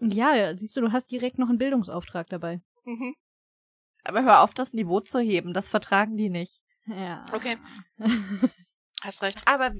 [0.00, 2.60] Ja, siehst du, du hast direkt noch einen Bildungsauftrag dabei.
[2.84, 3.16] Mhm.
[4.04, 5.54] Aber hör auf, das Niveau zu heben.
[5.54, 6.62] Das vertragen die nicht.
[6.86, 7.24] Ja.
[7.32, 7.58] Okay.
[9.00, 9.42] Hast recht.
[9.46, 9.72] Aber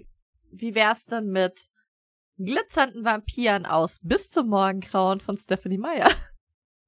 [0.51, 1.61] wie wär's denn mit
[2.39, 6.11] glitzernden Vampiren aus bis zum Morgengrauen von Stephanie Meyer?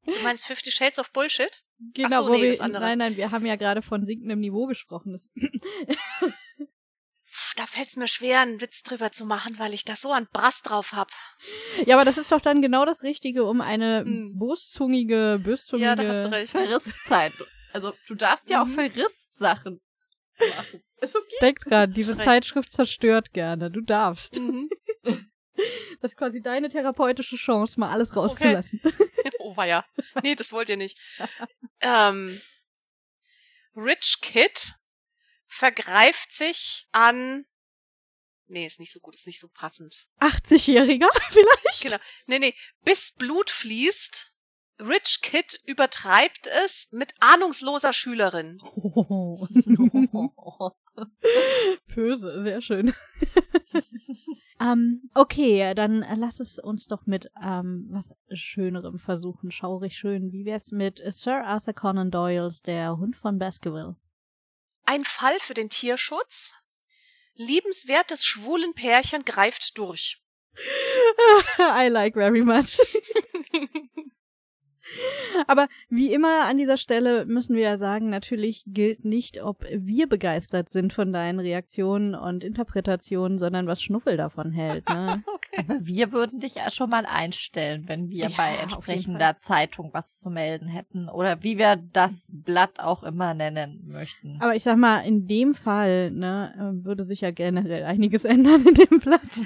[0.05, 1.65] Du meinst Fifty Shades of Bullshit?
[1.95, 2.83] Genau, Ach so, wo nee, wir, das andere.
[2.83, 5.21] nein, nein, wir haben ja gerade von sinkendem Niveau gesprochen.
[7.57, 10.63] Da fällt's mir schwer, einen Witz drüber zu machen, weil ich da so einen Brass
[10.63, 11.11] drauf hab.
[11.87, 14.37] ja, aber das ist doch dann genau das Richtige, um eine Mm.
[14.39, 15.87] boszungige, böszungige...
[15.89, 16.51] Ja, da hast du recht.
[16.53, 17.33] Verrisszeit.
[17.73, 18.75] Also du darfst ja auch Mhm.
[18.75, 19.81] Verrisssachen
[20.39, 20.83] machen.
[21.01, 21.37] Ist okay.
[21.41, 22.25] Denk dran, diese Recht.
[22.25, 23.71] Zeitschrift zerstört gerne.
[23.71, 24.39] Du darfst.
[24.41, 24.69] Mhm.
[26.01, 28.81] Das ist quasi deine therapeutische Chance, mal alles rauszulassen.
[29.39, 29.85] Oh, war ja.
[30.23, 30.99] Nee, das wollt ihr nicht.
[31.81, 32.41] ähm,
[33.77, 34.73] Rich Kid
[35.55, 37.47] vergreift sich an.
[38.47, 40.09] Nee, ist nicht so gut, ist nicht so passend.
[40.21, 41.83] 80-Jähriger vielleicht?
[41.83, 41.97] Genau.
[42.27, 42.55] Nee, nee.
[42.85, 44.33] Bis Blut fließt.
[44.81, 48.61] Rich Kid übertreibt es mit ahnungsloser Schülerin.
[48.75, 49.47] Oh.
[51.95, 52.93] Böse, sehr schön.
[54.61, 59.53] ähm, okay, dann lass es uns doch mit ähm, was Schönerem versuchen.
[59.53, 60.33] Schaurig schön.
[60.33, 63.97] Wie wär's mit Sir Arthur Conan Doyles Der Hund von Baskerville?
[64.85, 66.53] Ein Fall für den Tierschutz.
[67.35, 70.23] Liebenswertes schwulen Pärchen greift durch.
[71.59, 72.79] I like very much.
[75.47, 80.09] Aber wie immer an dieser Stelle müssen wir ja sagen, natürlich gilt nicht, ob wir
[80.09, 84.89] begeistert sind von deinen Reaktionen und Interpretationen, sondern was Schnuffel davon hält.
[84.89, 85.23] Ne?
[85.35, 85.65] Okay.
[85.69, 90.19] Aber wir würden dich ja schon mal einstellen, wenn wir Ja, bei entsprechender Zeitung was
[90.19, 91.09] zu melden hätten.
[91.09, 94.39] Oder wie wir das Blatt auch immer nennen möchten.
[94.41, 98.75] Aber ich sag mal, in dem Fall ne, würde sich ja generell einiges ändern in
[98.75, 99.21] dem Blatt.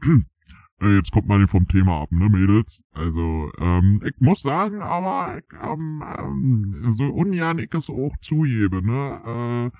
[0.82, 2.80] Jetzt kommt mal vom Thema ab, ne, Mädels?
[2.92, 8.82] Also, ähm, ich muss sagen, aber ich, ähm, ähm, so ungern ich es auch zugebe,
[8.82, 9.78] ne, äh,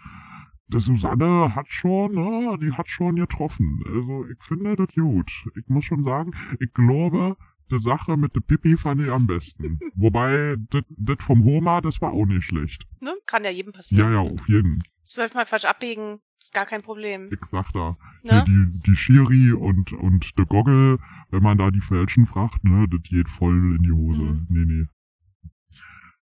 [0.69, 3.83] die Susanne hat schon, ne, die hat schon getroffen.
[3.87, 5.31] Also, ich finde das gut.
[5.57, 7.37] Ich muss schon sagen, ich glaube,
[7.71, 9.81] die Sache mit der Pipi fand ich am besten.
[9.95, 12.87] Wobei, das vom Homer, das war auch nicht schlecht.
[13.01, 13.15] Ne?
[13.27, 14.13] Kann ja jedem passieren.
[14.13, 14.83] Ja, ja, auf jeden.
[15.05, 17.29] Zwölfmal falsch abbiegen, ist gar kein Problem.
[17.31, 17.97] Ich sag da.
[18.23, 18.31] Ne?
[18.33, 20.99] Hier die, die Schiri und, und der Goggle,
[21.31, 24.23] wenn man da die Falschen fragt, ne, das geht voll in die Hose.
[24.23, 24.47] Mhm.
[24.49, 24.87] Nee, nee.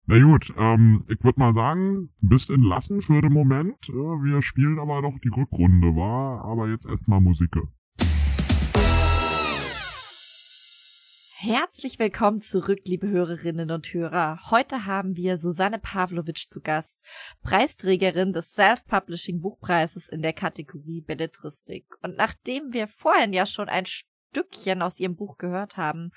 [0.07, 3.89] Na gut, ähm, ich würde mal sagen, bist entlassen für den Moment.
[3.89, 7.57] Äh, wir spielen aber noch die Rückrunde, war aber jetzt erstmal Musik.
[11.43, 14.51] Herzlich willkommen zurück, liebe Hörerinnen und Hörer.
[14.51, 17.01] Heute haben wir Susanne Pavlovic zu Gast,
[17.41, 21.87] Preisträgerin des Self-Publishing Buchpreises in der Kategorie Belletristik.
[22.03, 26.13] Und nachdem wir vorhin ja schon ein Stückchen aus ihrem Buch gehört haben,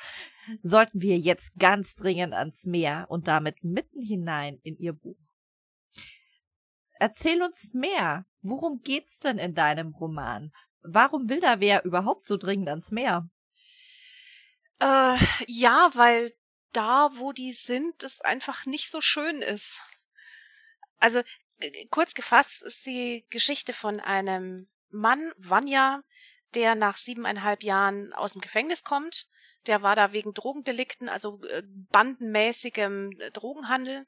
[0.61, 5.15] sollten wir jetzt ganz dringend ans Meer und damit mitten hinein in ihr Buch.
[6.99, 8.25] Erzähl uns mehr.
[8.41, 10.51] Worum geht's denn in deinem Roman?
[10.81, 13.29] Warum will da wer überhaupt so dringend ans Meer?
[14.79, 16.33] Äh, ja, weil
[16.71, 19.81] da, wo die sind, es einfach nicht so schön ist.
[20.97, 21.21] Also,
[21.89, 26.01] kurz gefasst, ist die Geschichte von einem Mann, Vanya,
[26.55, 29.27] der nach siebeneinhalb Jahren aus dem Gefängnis kommt.
[29.67, 34.05] Der war da wegen Drogendelikten, also äh, bandenmäßigem äh, Drogenhandel.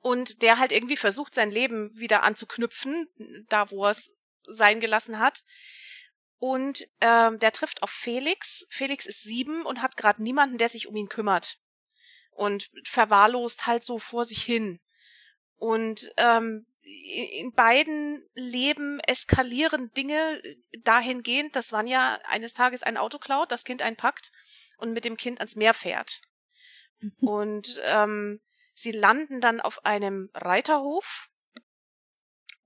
[0.00, 3.08] Und der halt irgendwie versucht, sein Leben wieder anzuknüpfen,
[3.48, 5.42] da wo er es sein gelassen hat.
[6.38, 8.66] Und ähm, der trifft auf Felix.
[8.70, 11.58] Felix ist sieben und hat gerade niemanden, der sich um ihn kümmert.
[12.30, 14.80] Und verwahrlost halt so vor sich hin.
[15.56, 20.42] Und ähm, in beiden Leben eskalieren Dinge
[20.84, 24.30] dahingehend, dass Vanya eines Tages ein Auto klaut, das Kind einpackt
[24.76, 26.20] und mit dem Kind ans Meer fährt.
[27.20, 28.40] Und ähm,
[28.72, 31.28] sie landen dann auf einem Reiterhof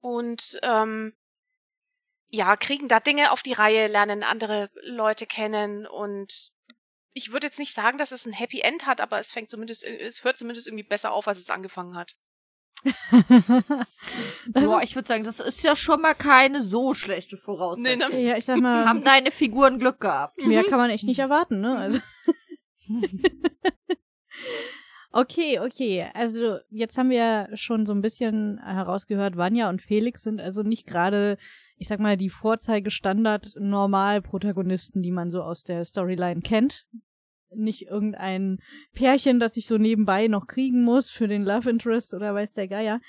[0.01, 1.15] und ähm,
[2.31, 6.53] ja, kriegen da Dinge auf die Reihe, lernen andere Leute kennen und
[7.13, 9.85] ich würde jetzt nicht sagen, dass es ein Happy End hat, aber es fängt zumindest,
[9.85, 12.15] es hört zumindest irgendwie besser auf, als es angefangen hat.
[12.85, 12.95] Das
[14.65, 17.99] Boah, ich würde sagen, das ist ja schon mal keine so schlechte Voraussetzung.
[17.99, 18.23] Nee, ist, ne?
[18.23, 20.43] ja, ich sag mal, Haben deine Figuren Glück gehabt.
[20.47, 21.77] mehr kann man echt nicht erwarten, ne?
[21.77, 22.01] Also,
[25.13, 26.09] Okay, okay.
[26.15, 30.87] Also jetzt haben wir schon so ein bisschen herausgehört, Vanya und Felix sind also nicht
[30.87, 31.37] gerade,
[31.81, 36.87] ich sag mal, die Vorzeigestandard-Normal-Protagonisten, die man so aus der Storyline kennt.
[37.55, 38.59] Nicht irgendein
[38.93, 42.69] Pärchen, das ich so nebenbei noch kriegen muss für den Love Interest oder weiß der
[42.69, 43.01] Geier.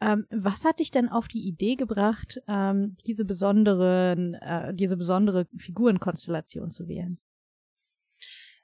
[0.00, 5.46] Ähm, was hat dich denn auf die Idee gebracht, ähm, diese besonderen, äh, diese besondere
[5.56, 7.20] Figurenkonstellation zu wählen?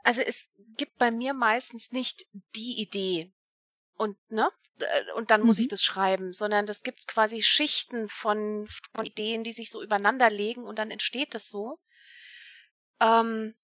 [0.02, 3.30] Also es gibt bei mir meistens nicht die Idee
[4.02, 5.70] und ne äh, und dann muss ich mhm.
[5.70, 10.64] das schreiben, sondern das gibt quasi Schichten von, von Ideen, die sich so übereinander legen
[10.64, 11.78] und dann entsteht das so.
[13.00, 13.54] Ähm,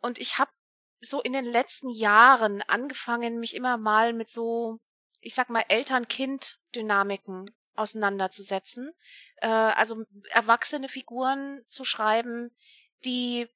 [0.00, 0.50] und ich habe
[1.00, 4.78] so in den letzten Jahren angefangen, mich immer mal mit so,
[5.20, 8.92] ich sag mal, Eltern-Kind-Dynamiken auseinanderzusetzen.
[9.36, 12.54] Äh, also erwachsene Figuren zu schreiben,
[13.04, 13.48] die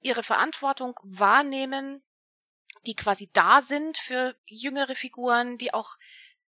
[0.00, 2.02] ihre Verantwortung wahrnehmen,
[2.86, 5.96] die quasi da sind für jüngere Figuren, die auch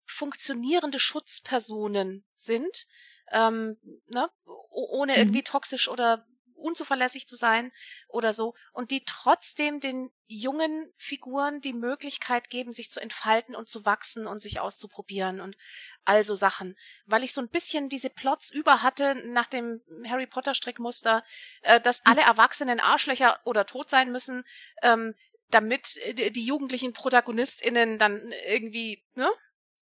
[0.04, 2.86] funktionierende Schutzpersonen sind,
[3.32, 4.30] ähm, ne?
[4.44, 5.18] ohne mhm.
[5.18, 7.70] irgendwie toxisch oder unzuverlässig zu sein
[8.08, 13.68] oder so und die trotzdem den jungen Figuren die Möglichkeit geben, sich zu entfalten und
[13.68, 15.56] zu wachsen und sich auszuprobieren und
[16.04, 16.76] also Sachen.
[17.04, 21.22] Weil ich so ein bisschen diese Plots über hatte nach dem Harry Potter Strickmuster,
[21.62, 24.44] äh, dass alle Erwachsenen Arschlöcher oder tot sein müssen,
[24.82, 25.14] ähm,
[25.50, 29.28] damit die jugendlichen ProtagonistInnen dann irgendwie, ne?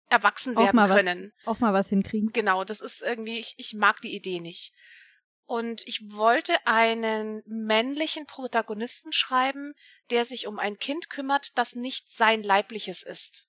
[0.09, 1.33] erwachsen werden auch können.
[1.45, 2.31] Was, auch mal was hinkriegen.
[2.33, 4.73] Genau, das ist irgendwie, ich, ich mag die Idee nicht.
[5.47, 9.75] Und ich wollte einen männlichen Protagonisten schreiben,
[10.11, 13.49] der sich um ein Kind kümmert, das nicht sein leibliches ist.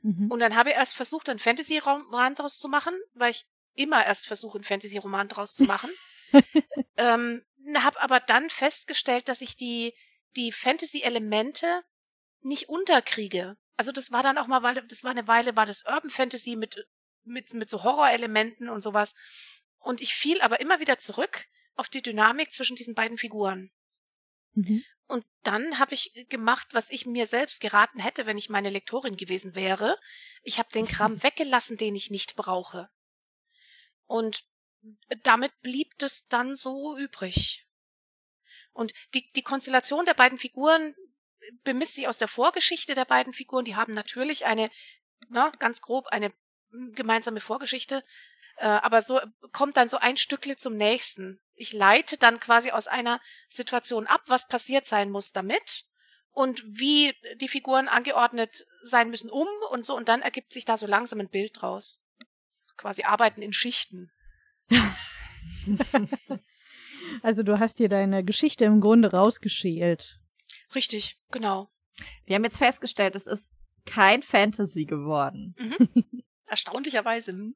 [0.00, 0.30] Mhm.
[0.30, 4.26] Und dann habe ich erst versucht, einen Fantasy-Roman daraus zu machen, weil ich immer erst
[4.26, 5.90] versuche, einen Fantasy-Roman daraus zu machen.
[6.96, 7.42] ähm,
[7.74, 9.94] habe aber dann festgestellt, dass ich die,
[10.36, 11.84] die Fantasy-Elemente
[12.40, 13.56] nicht unterkriege.
[13.76, 16.56] Also das war dann auch mal, weil das war eine Weile, war das Urban Fantasy
[16.56, 16.86] mit,
[17.24, 19.14] mit, mit so Horrorelementen und sowas.
[19.78, 23.70] Und ich fiel aber immer wieder zurück auf die Dynamik zwischen diesen beiden Figuren.
[24.54, 24.84] Mhm.
[25.08, 29.16] Und dann habe ich gemacht, was ich mir selbst geraten hätte, wenn ich meine Lektorin
[29.16, 29.98] gewesen wäre.
[30.42, 32.88] Ich habe den Kram weggelassen, den ich nicht brauche.
[34.06, 34.44] Und
[35.22, 37.66] damit blieb das dann so übrig.
[38.72, 40.94] Und die, die Konstellation der beiden Figuren
[41.64, 43.64] bemisst sich aus der Vorgeschichte der beiden Figuren.
[43.64, 44.70] Die haben natürlich eine,
[45.28, 46.32] na, ganz grob eine
[46.94, 48.02] gemeinsame Vorgeschichte,
[48.56, 49.20] äh, aber so
[49.52, 51.40] kommt dann so ein Stückle zum nächsten.
[51.54, 55.84] Ich leite dann quasi aus einer Situation ab, was passiert sein muss damit
[56.30, 60.78] und wie die Figuren angeordnet sein müssen um und so und dann ergibt sich da
[60.78, 62.04] so langsam ein Bild draus.
[62.76, 64.10] Quasi arbeiten in Schichten.
[67.22, 70.18] also du hast dir deine Geschichte im Grunde rausgeschält.
[70.74, 71.70] Richtig, genau.
[72.24, 73.50] Wir haben jetzt festgestellt, es ist
[73.84, 75.54] kein Fantasy geworden.
[75.58, 76.22] Mhm.
[76.46, 77.32] Erstaunlicherweise.
[77.32, 77.54] Hm?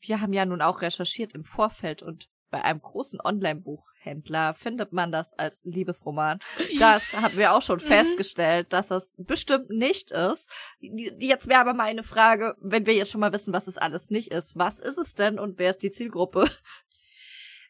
[0.00, 5.12] Wir haben ja nun auch recherchiert im Vorfeld und bei einem großen Online-Buchhändler findet man
[5.12, 6.38] das als Liebesroman.
[6.78, 7.86] Das haben wir auch schon mhm.
[7.86, 10.48] festgestellt, dass das bestimmt nicht ist.
[10.80, 14.30] Jetzt wäre aber meine Frage, wenn wir jetzt schon mal wissen, was es alles nicht
[14.30, 16.50] ist, was ist es denn und wer ist die Zielgruppe?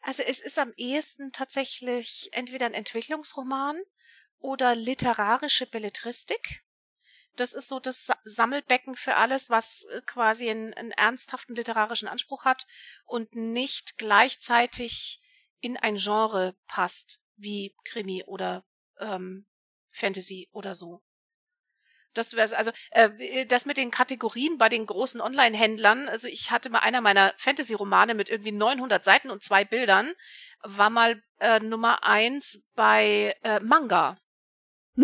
[0.02, 3.80] Also es ist am ehesten tatsächlich entweder ein Entwicklungsroman
[4.38, 6.64] oder literarische Belletristik.
[7.36, 12.44] Das ist so das Sammelbecken für alles, was äh, quasi einen, einen ernsthaften literarischen Anspruch
[12.44, 12.66] hat
[13.04, 15.20] und nicht gleichzeitig
[15.60, 18.64] in ein Genre passt, wie Krimi oder
[18.98, 19.46] ähm,
[19.90, 21.02] Fantasy oder so.
[22.18, 26.08] Das wäre also äh, das mit den Kategorien bei den großen Online-Händlern.
[26.08, 30.12] Also ich hatte mal einer meiner Fantasy-Romane mit irgendwie 900 Seiten und zwei Bildern
[30.62, 34.18] war mal äh, Nummer eins bei äh, Manga.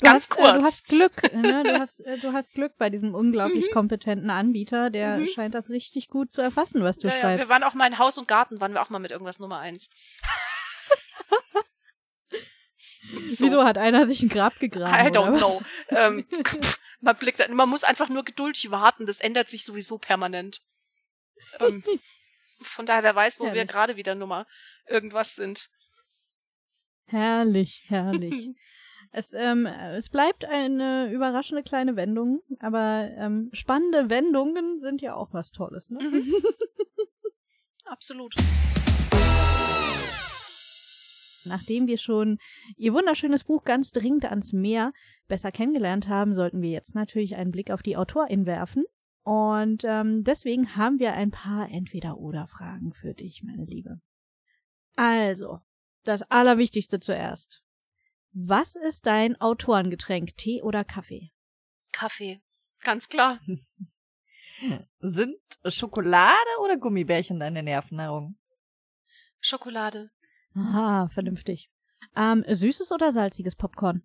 [0.00, 0.48] Ganz hast, kurz.
[0.48, 1.62] Äh, du hast Glück, ne?
[1.62, 3.72] Du hast, äh, du hast Glück bei diesem unglaublich mhm.
[3.72, 5.28] kompetenten Anbieter, der mhm.
[5.28, 7.38] scheint das richtig gut zu erfassen, was du ja, schreibst.
[7.38, 9.38] Ja, wir waren auch mal in Haus und Garten, waren wir auch mal mit irgendwas
[9.38, 9.88] Nummer eins.
[13.28, 13.46] So.
[13.46, 15.06] Wieso hat einer sich ein Grab gegraben?
[15.06, 15.62] I don't know.
[15.88, 16.26] ähm,
[17.00, 20.62] man blickt, man muss einfach nur geduldig warten, das ändert sich sowieso permanent.
[21.60, 21.84] Ähm,
[22.60, 23.60] von daher, wer weiß, wo herrlich.
[23.60, 24.46] wir gerade wieder Nummer
[24.88, 25.70] irgendwas sind.
[27.06, 28.56] Herrlich, herrlich.
[29.12, 35.32] Es, ähm, es bleibt eine überraschende kleine Wendung, aber ähm, spannende Wendungen sind ja auch
[35.32, 36.02] was Tolles, ne?
[36.02, 36.34] Mhm.
[37.86, 38.34] Absolut.
[41.46, 42.38] Nachdem wir schon
[42.76, 44.92] ihr wunderschönes Buch ganz dringend ans Meer
[45.28, 48.84] besser kennengelernt haben, sollten wir jetzt natürlich einen Blick auf die Autorin werfen.
[49.22, 54.00] Und ähm, deswegen haben wir ein paar Entweder-Oder-Fragen für dich, meine Liebe.
[54.94, 55.60] Also,
[56.04, 57.62] das Allerwichtigste zuerst.
[58.32, 60.36] Was ist dein Autorengetränk?
[60.36, 61.32] Tee oder Kaffee?
[61.92, 62.40] Kaffee.
[62.82, 63.40] Ganz klar.
[65.00, 68.38] Sind Schokolade oder Gummibärchen deine Nervennahrung?
[69.40, 70.10] Schokolade.
[70.56, 71.70] Aha, vernünftig.
[72.16, 74.02] Ähm, süßes oder salziges Popcorn?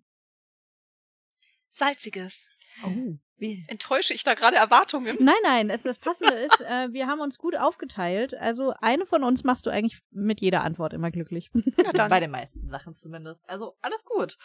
[1.70, 2.50] Salziges.
[2.84, 3.16] Oh.
[3.38, 3.64] Wie?
[3.66, 5.16] Enttäusche ich da gerade Erwartungen?
[5.18, 8.34] Nein, nein, es, das Passende ist, äh, wir haben uns gut aufgeteilt.
[8.34, 11.50] Also eine von uns machst du eigentlich mit jeder Antwort immer glücklich.
[11.54, 12.10] Ja, dann.
[12.10, 13.48] Bei den meisten Sachen zumindest.
[13.48, 14.38] Also alles gut.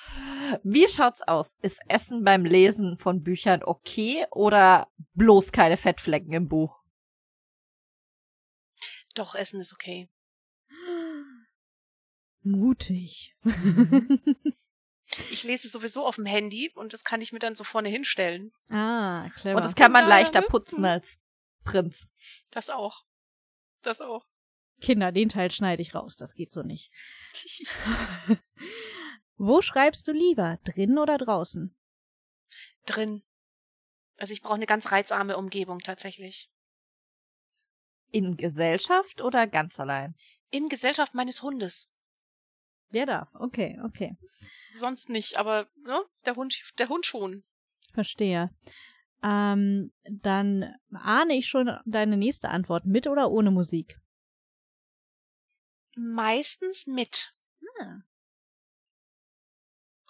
[0.63, 1.53] Wie schaut's aus?
[1.61, 6.81] Ist Essen beim Lesen von Büchern okay oder bloß keine Fettflecken im Buch?
[9.13, 10.09] Doch, Essen ist okay.
[12.51, 13.35] Mutig.
[15.31, 18.51] Ich lese sowieso auf dem Handy und das kann ich mir dann so vorne hinstellen.
[18.69, 19.57] ah, clever.
[19.57, 21.17] Und das kann man leichter putzen als
[21.63, 22.13] Prinz.
[22.51, 23.05] Das auch.
[23.81, 24.25] Das auch.
[24.81, 26.91] Kinder, den Teil schneide ich raus, das geht so nicht.
[29.37, 31.75] Wo schreibst du lieber, drin oder draußen?
[32.85, 33.23] Drin.
[34.17, 36.51] Also ich brauche eine ganz reizarme Umgebung tatsächlich.
[38.11, 40.15] In Gesellschaft oder ganz allein?
[40.49, 41.96] In Gesellschaft meines Hundes.
[42.91, 44.15] Der darf, okay, okay.
[44.73, 47.43] Sonst nicht, aber ne, der Hund, der Hund schon.
[47.93, 48.49] Verstehe.
[49.23, 53.99] Ähm, dann ahne ich schon deine nächste Antwort, mit oder ohne Musik?
[55.95, 57.33] Meistens mit.
[57.79, 58.01] Ah.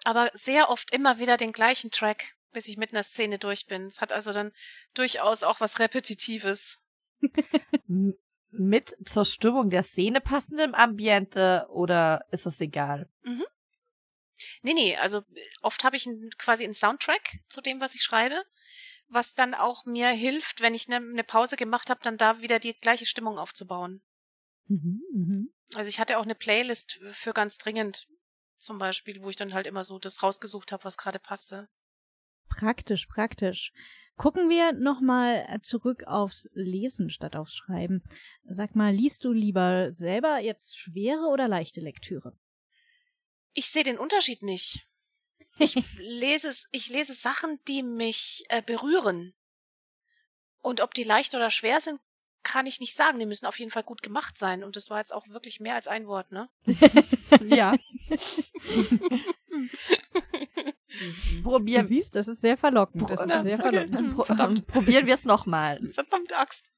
[0.03, 3.85] Aber sehr oft immer wieder den gleichen Track, bis ich mit einer Szene durch bin.
[3.85, 4.51] Es hat also dann
[4.93, 6.85] durchaus auch was Repetitives.
[8.58, 13.10] Mit zur Stimmung der Szene passendem Ambiente oder ist das egal?
[14.62, 15.24] Nee, nee, also
[15.62, 18.43] oft habe ich quasi einen Soundtrack zu dem, was ich schreibe,
[19.08, 22.60] was dann auch mir hilft, wenn ich eine, eine Pause gemacht habe, dann da wieder
[22.60, 24.02] die gleiche Stimmung aufzubauen.
[24.67, 25.54] Mhm, mhm.
[25.76, 28.08] Also ich hatte auch eine Playlist für ganz dringend
[28.58, 31.70] zum Beispiel, wo ich dann halt immer so das rausgesucht habe, was gerade passte.
[32.50, 33.72] Praktisch, praktisch.
[34.17, 38.03] Gucken wir nochmal zurück aufs Lesen statt aufs Schreiben.
[38.45, 42.36] Sag mal, liest du lieber selber jetzt schwere oder leichte Lektüre?
[43.53, 44.82] Ich sehe den Unterschied nicht.
[45.60, 49.36] Ich lese es, ich lese Sachen, die mich äh, berühren.
[50.62, 52.01] Und ob die leicht oder schwer sind,
[52.41, 53.19] kann ich nicht sagen.
[53.19, 54.63] Die müssen auf jeden Fall gut gemacht sein.
[54.63, 56.49] Und das war jetzt auch wirklich mehr als ein Wort, ne?
[57.41, 57.75] Ja.
[61.34, 63.04] Du Probieren, siehst, das ist sehr verlockend.
[63.04, 63.88] Pro- Das ist sehr okay.
[63.88, 64.13] verlockend.
[64.15, 64.67] pro Verdammt.
[64.67, 65.82] probieren wir es nochmal.
[65.91, 66.73] Verdammte Axt.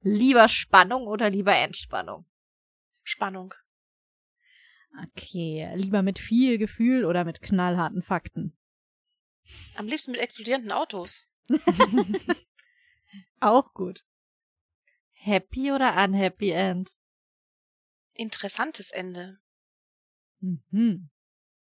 [0.00, 2.26] Lieber Spannung oder lieber Entspannung?
[3.04, 3.54] Spannung.
[5.14, 8.56] Okay, lieber mit viel Gefühl oder mit knallharten Fakten?
[9.76, 11.30] Am liebsten mit explodierenden Autos.
[13.40, 14.04] Auch gut.
[15.12, 16.90] Happy oder unhappy end?
[18.14, 19.38] Interessantes Ende.
[20.40, 21.10] Mhm.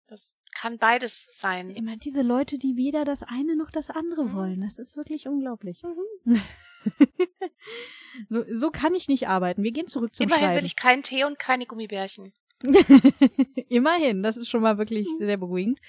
[0.08, 1.69] Das kann beides sein.
[1.69, 4.33] Immer diese Leute, die weder das eine noch das andere Mhm.
[4.33, 4.61] wollen.
[4.61, 5.83] Das ist wirklich unglaublich.
[5.83, 6.41] Mhm.
[8.29, 9.63] so, so kann ich nicht arbeiten.
[9.63, 10.57] Wir gehen zurück zum Immerhin Schreiben.
[10.59, 12.33] will ich keinen Tee und keine Gummibärchen.
[13.69, 15.25] Immerhin, das ist schon mal wirklich Mhm.
[15.25, 15.79] sehr beruhigend.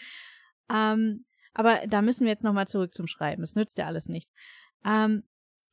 [0.70, 1.24] Ähm,
[1.54, 3.42] aber da müssen wir jetzt nochmal zurück zum Schreiben.
[3.42, 4.28] Es nützt ja alles nicht.
[4.84, 5.22] Ähm,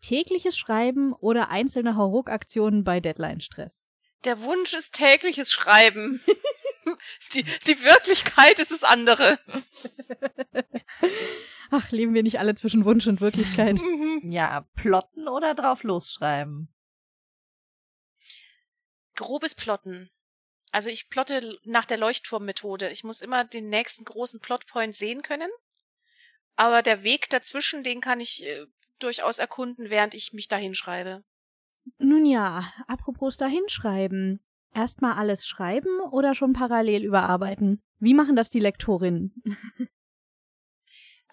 [0.02, 3.83] tägliches Schreiben oder einzelne Hauruck-Aktionen bei Deadline-Stress?
[4.24, 6.24] Der Wunsch ist tägliches Schreiben.
[7.34, 9.40] die, die Wirklichkeit ist das andere.
[11.72, 13.78] Ach, leben wir nicht alle zwischen Wunsch und Wirklichkeit?
[14.26, 16.74] Ja, plotten oder drauf losschreiben?
[19.16, 20.10] Grobes Plotten.
[20.72, 22.90] Also ich plotte nach der Leuchtturmmethode.
[22.90, 25.52] Ich muss immer den nächsten großen Plotpoint sehen können.
[26.56, 28.66] Aber der Weg dazwischen, den kann ich äh,
[29.00, 31.20] durchaus erkunden, während ich mich dahin schreibe.
[31.98, 34.40] Nun ja, apropos dahinschreiben.
[34.74, 37.82] Erstmal alles schreiben oder schon parallel überarbeiten?
[38.00, 39.44] Wie machen das die Lektorinnen?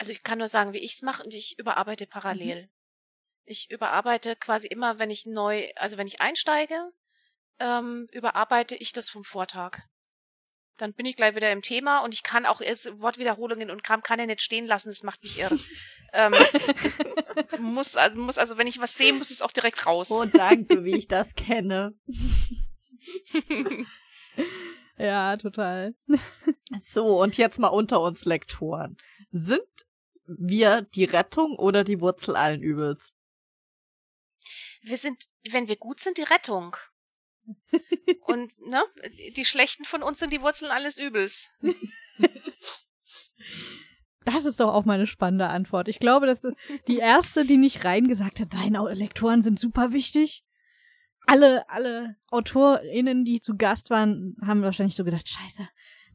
[0.00, 2.70] Also ich kann nur sagen, wie ich's mache und ich überarbeite parallel.
[3.44, 6.90] Ich überarbeite quasi immer, wenn ich neu, also wenn ich einsteige,
[7.58, 9.82] ähm, überarbeite ich das vom Vortag.
[10.80, 14.02] Dann bin ich gleich wieder im Thema und ich kann auch erst Wortwiederholungen und Kram
[14.02, 15.58] kann ja nicht stehen lassen, das macht mich irre.
[16.12, 16.34] ähm,
[16.82, 16.98] das
[17.58, 20.10] muss also, muss also, wenn ich was sehe, muss es auch direkt raus.
[20.10, 21.94] Oh, danke, wie ich das kenne.
[24.96, 25.94] Ja, total.
[26.78, 28.98] So, und jetzt mal unter uns Lektoren.
[29.30, 29.64] Sind
[30.26, 33.14] wir die Rettung oder die Wurzel allen Übels?
[34.82, 36.76] wir sind, wenn wir gut sind, die Rettung.
[38.26, 38.82] Und ne,
[39.36, 41.48] die Schlechten von uns sind die Wurzeln alles Übels.
[44.26, 45.88] Das ist doch auch mal eine spannende Antwort.
[45.88, 49.92] Ich glaube, das ist die erste, die nicht rein gesagt hat, nein, Lektoren sind super
[49.92, 50.44] wichtig.
[51.26, 55.66] Alle, alle AutorInnen, die zu Gast waren, haben wahrscheinlich so gedacht, scheiße,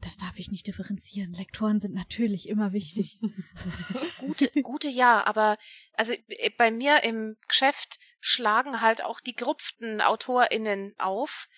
[0.02, 1.32] das darf ich nicht differenzieren.
[1.32, 3.18] Lektoren sind natürlich immer wichtig.
[4.18, 5.56] Gute, gute ja, aber
[5.94, 6.12] also
[6.58, 11.48] bei mir im Geschäft schlagen halt auch die gerupften AutorInnen auf,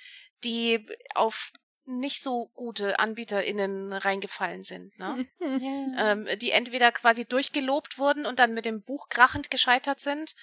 [0.45, 1.53] die auf
[1.87, 5.27] nicht so gute AnbieterInnen reingefallen sind, ne?
[5.99, 10.35] ähm, die entweder quasi durchgelobt wurden und dann mit dem Buch krachend gescheitert sind,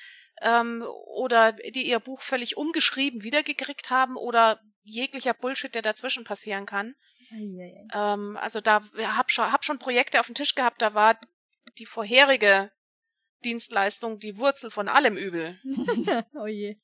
[0.42, 6.66] ähm, oder die ihr Buch völlig umgeschrieben wiedergekriegt haben oder jeglicher Bullshit, der dazwischen passieren
[6.66, 6.96] kann.
[7.94, 11.20] Ähm, also da hab schon, hab schon Projekte auf dem Tisch gehabt, da war
[11.78, 12.72] die vorherige
[13.46, 15.60] Dienstleistung die Wurzel von allem Übel.
[16.34, 16.78] oh je.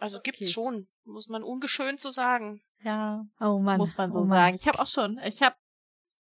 [0.00, 0.32] Also Okay.
[0.32, 2.60] gibt's schon, muss man ungeschönt so sagen.
[2.82, 3.78] Ja, Oh Mann.
[3.78, 4.28] muss man so oh Mann.
[4.28, 4.56] sagen.
[4.56, 5.56] Ich habe auch schon, ich habe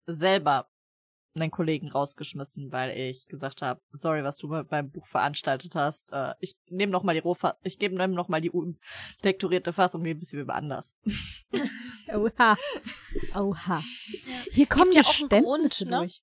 [0.05, 0.67] selber
[1.33, 6.11] einen Kollegen rausgeschmissen, weil ich gesagt habe, sorry, was du mit meinem Buch veranstaltet hast.
[6.11, 8.51] Äh, ich nehme noch mal die Rohfa ich gebe ihm noch mal die
[9.21, 10.97] lektorierte Fassung, ein bisschen anders.
[12.13, 12.57] Oha.
[13.35, 13.83] Oha.
[14.51, 15.97] Hier kommen ja auch einen Grund, ne?
[15.99, 16.21] durch.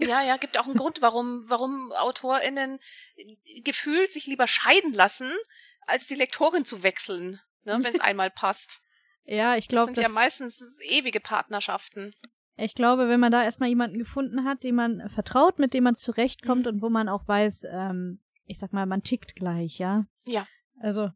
[0.00, 2.78] Ja, ja, gibt auch einen Grund, warum, warum AutorInnen
[3.64, 5.30] gefühlt sich lieber scheiden lassen,
[5.86, 8.82] als die Lektorin zu wechseln, ne, wenn es einmal passt.
[9.24, 12.14] Ja, ich Das glaube, sind ja meistens ewige Partnerschaften.
[12.56, 15.96] ich glaube, wenn man da erstmal jemanden gefunden hat, dem man vertraut, mit dem man
[15.96, 20.06] zurechtkommt und wo man auch weiß, ähm, ich sag mal, man tickt gleich, ja.
[20.24, 20.46] Ja.
[20.80, 21.10] Also,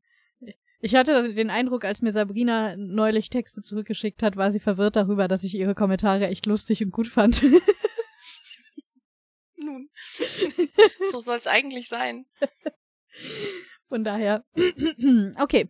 [0.80, 5.26] ich hatte den Eindruck, als mir Sabrina neulich Texte zurückgeschickt hat, war sie verwirrt darüber,
[5.26, 7.42] dass ich ihre Kommentare echt lustig und gut fand.
[9.56, 9.90] Nun,
[11.10, 12.26] so soll es eigentlich sein.
[13.88, 14.44] Von daher.
[15.38, 15.68] okay.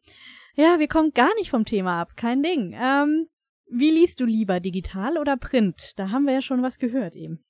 [0.57, 2.17] Ja, wir kommen gar nicht vom Thema ab.
[2.17, 2.77] Kein Ding.
[2.79, 3.29] Ähm,
[3.67, 5.93] wie liest du lieber, digital oder print?
[5.97, 7.45] Da haben wir ja schon was gehört eben.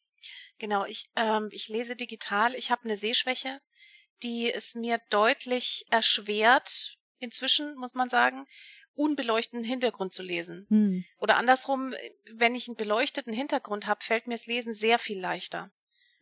[0.59, 2.55] Genau, ich, ähm, ich lese digital.
[2.55, 3.61] Ich habe eine Sehschwäche,
[4.23, 8.47] die es mir deutlich erschwert, inzwischen muss man sagen,
[8.95, 10.67] unbeleuchteten Hintergrund zu lesen.
[10.71, 11.05] Hm.
[11.19, 11.95] Oder andersrum,
[12.33, 15.71] wenn ich einen beleuchteten Hintergrund habe, fällt mir das Lesen sehr viel leichter.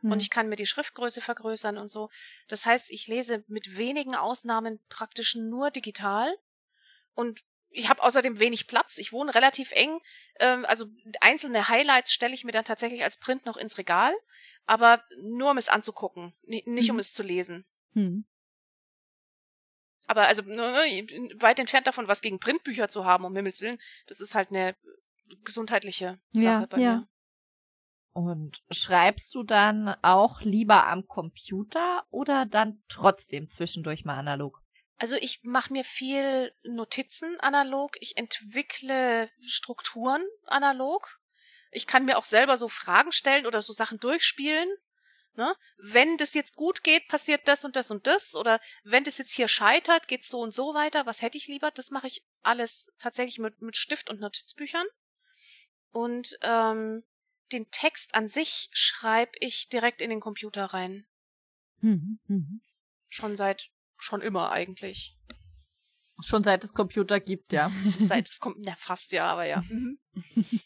[0.02, 0.12] Hm.
[0.12, 2.10] Und ich kann mir die Schriftgröße vergrößern und so.
[2.48, 6.36] Das heißt, ich lese mit wenigen Ausnahmen praktisch nur digital.
[7.14, 7.40] Und
[7.70, 8.98] ich habe außerdem wenig Platz.
[8.98, 9.98] Ich wohne relativ eng.
[10.40, 10.86] Ähm, also
[11.20, 14.12] einzelne Highlights stelle ich mir dann tatsächlich als Print noch ins Regal.
[14.66, 17.00] Aber nur um es anzugucken, ni- nicht um Mhm.
[17.00, 17.64] es zu lesen.
[17.94, 18.24] Hm.
[20.06, 23.80] Aber also ne, ne, weit entfernt davon, was gegen Printbücher zu haben, um Himmels Willen.
[24.06, 24.76] Das ist halt eine
[25.44, 26.96] gesundheitliche Sache Ja, bei ja.
[26.96, 27.08] mir.
[28.12, 34.62] Und schreibst du dann auch lieber am Computer oder dann trotzdem zwischendurch mal analog?
[34.98, 41.18] Also ich mache mir viel Notizen analog, ich entwickle Strukturen analog.
[41.70, 44.68] Ich kann mir auch selber so Fragen stellen oder so Sachen durchspielen.
[45.34, 45.56] Ne?
[45.78, 48.36] Wenn das jetzt gut geht, passiert das und das und das.
[48.36, 51.06] Oder wenn das jetzt hier scheitert, geht's so und so weiter.
[51.06, 51.70] Was hätte ich lieber?
[51.70, 54.86] Das mache ich alles tatsächlich mit, mit Stift und Notizbüchern.
[55.90, 57.02] Und ähm,
[57.52, 61.06] den Text an sich schreibe ich direkt in den Computer rein.
[61.80, 62.18] Hm.
[62.26, 62.60] Hm.
[63.08, 65.18] Schon seit schon immer eigentlich.
[66.20, 67.70] Schon seit es Computer gibt, ja.
[67.98, 69.62] Seit es kommt, na fast ja, aber ja.
[69.68, 69.98] Mhm.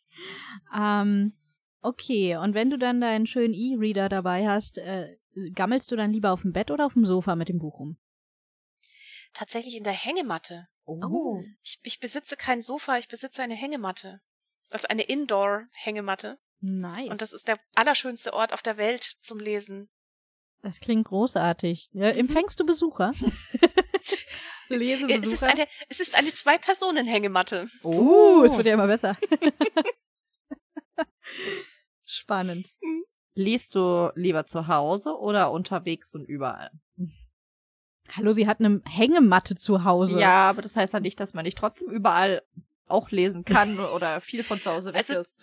[0.74, 1.36] Ähm,
[1.80, 5.16] okay, und wenn du dann deinen schönen E-Reader dabei hast, äh,
[5.54, 7.98] gammelst du dann lieber auf dem Bett oder auf dem Sofa mit dem Buch rum?
[9.32, 10.68] Tatsächlich in der Hängematte.
[10.84, 11.42] Oh.
[11.62, 14.20] Ich, ich besitze kein Sofa, ich besitze eine Hängematte.
[14.70, 16.38] Also eine Indoor-Hängematte.
[16.68, 17.10] Nice.
[17.10, 19.88] Und das ist der allerschönste Ort auf der Welt zum Lesen.
[20.62, 21.88] das klingt großartig.
[21.92, 22.18] Ja, Mhm.
[22.20, 23.12] empfängst du Besucher?
[24.68, 25.46] Es ist Lesebesucher?
[25.48, 27.68] eine, es ist eine Zwei-Personen-Hängematte.
[27.84, 29.16] Uh, es wird ja immer besser.
[32.04, 32.72] Spannend.
[33.34, 36.70] Liest du lieber zu Hause oder unterwegs und überall?
[38.16, 40.18] Hallo, sie hat eine Hängematte zu Hause.
[40.20, 42.42] Ja, aber das heißt ja nicht, dass man nicht trotzdem überall
[42.86, 45.38] auch lesen kann oder viel von zu Hause weg Also- ist.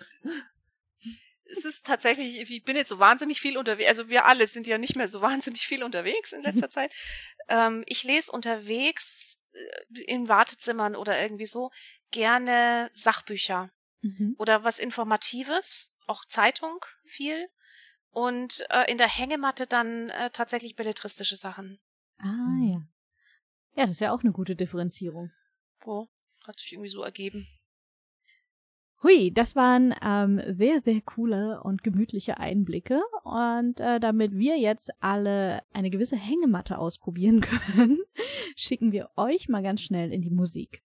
[1.58, 4.78] Es ist tatsächlich, ich bin jetzt so wahnsinnig viel unterwegs, also wir alle sind ja
[4.78, 6.94] nicht mehr so wahnsinnig viel unterwegs in letzter Zeit.
[7.48, 11.72] Ähm, ich lese unterwegs äh, in Wartezimmern oder irgendwie so
[12.12, 13.72] gerne Sachbücher.
[14.04, 14.36] Mhm.
[14.38, 17.50] oder was Informatives, auch Zeitung viel.
[18.10, 21.80] Und äh, in der Hängematte dann äh, tatsächlich belletristische Sachen.
[22.20, 22.88] Ah, ja.
[23.76, 25.32] Ja, das ist ja auch eine gute Differenzierung.
[25.86, 26.08] Oh,
[26.46, 27.48] hat sich irgendwie so ergeben.
[29.04, 33.02] Hui, das waren ähm, sehr, sehr coole und gemütliche Einblicke.
[33.26, 38.00] Und äh, damit wir jetzt alle eine gewisse Hängematte ausprobieren können,
[38.56, 40.84] schicken wir euch mal ganz schnell in die Musik.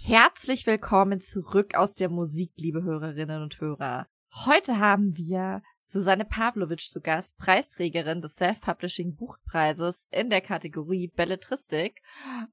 [0.00, 4.06] Herzlich willkommen zurück aus der Musik, liebe Hörerinnen und Hörer.
[4.46, 12.00] Heute haben wir Susanne Pavlovic zu Gast, Preisträgerin des Self-Publishing Buchpreises in der Kategorie Belletristik.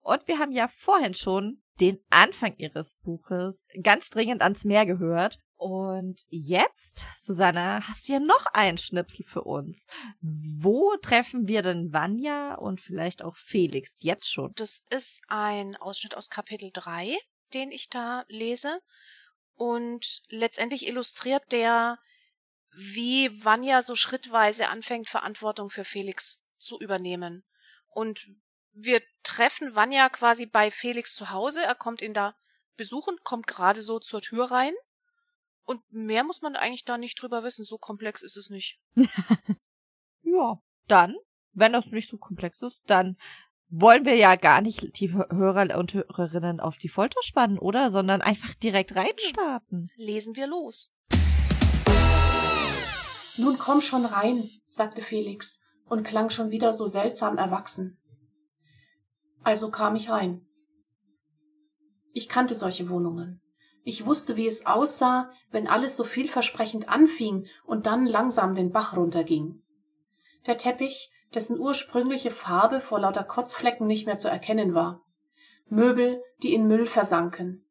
[0.01, 5.39] Und wir haben ja vorhin schon den Anfang ihres Buches ganz dringend ans Meer gehört.
[5.55, 9.87] Und jetzt, Susanne, hast du ja noch einen Schnipsel für uns.
[10.21, 14.53] Wo treffen wir denn Vanya und vielleicht auch Felix jetzt schon?
[14.55, 17.17] Das ist ein Ausschnitt aus Kapitel 3,
[17.53, 18.79] den ich da lese.
[19.55, 21.99] Und letztendlich illustriert der,
[22.71, 27.43] wie Vanya so schrittweise anfängt, Verantwortung für Felix zu übernehmen.
[27.89, 28.29] Und
[28.71, 31.61] wir treffen Vanya quasi bei Felix zu Hause.
[31.63, 32.35] Er kommt ihn da
[32.77, 34.73] besuchen, kommt gerade so zur Tür rein.
[35.65, 37.63] Und mehr muss man eigentlich da nicht drüber wissen.
[37.63, 38.79] So komplex ist es nicht.
[40.23, 41.15] ja, dann,
[41.51, 43.17] wenn das nicht so komplex ist, dann
[43.67, 47.91] wollen wir ja gar nicht die Hörer und Hörerinnen auf die Folter spannen, oder?
[47.91, 49.91] Sondern einfach direkt reinstarten.
[49.95, 50.89] Lesen wir los.
[53.37, 57.99] Nun komm schon rein, sagte Felix und klang schon wieder so seltsam erwachsen.
[59.43, 60.45] Also kam ich rein.
[62.13, 63.41] Ich kannte solche Wohnungen.
[63.83, 68.95] Ich wusste, wie es aussah, wenn alles so vielversprechend anfing und dann langsam den Bach
[68.97, 69.61] runterging.
[70.45, 75.01] Der Teppich, dessen ursprüngliche Farbe vor lauter Kotzflecken nicht mehr zu erkennen war.
[75.67, 77.65] Möbel, die in Müll versanken.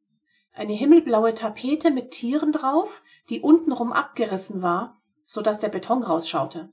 [0.53, 6.73] Eine himmelblaue Tapete mit Tieren drauf, die untenrum abgerissen war, so dass der Beton rausschaute.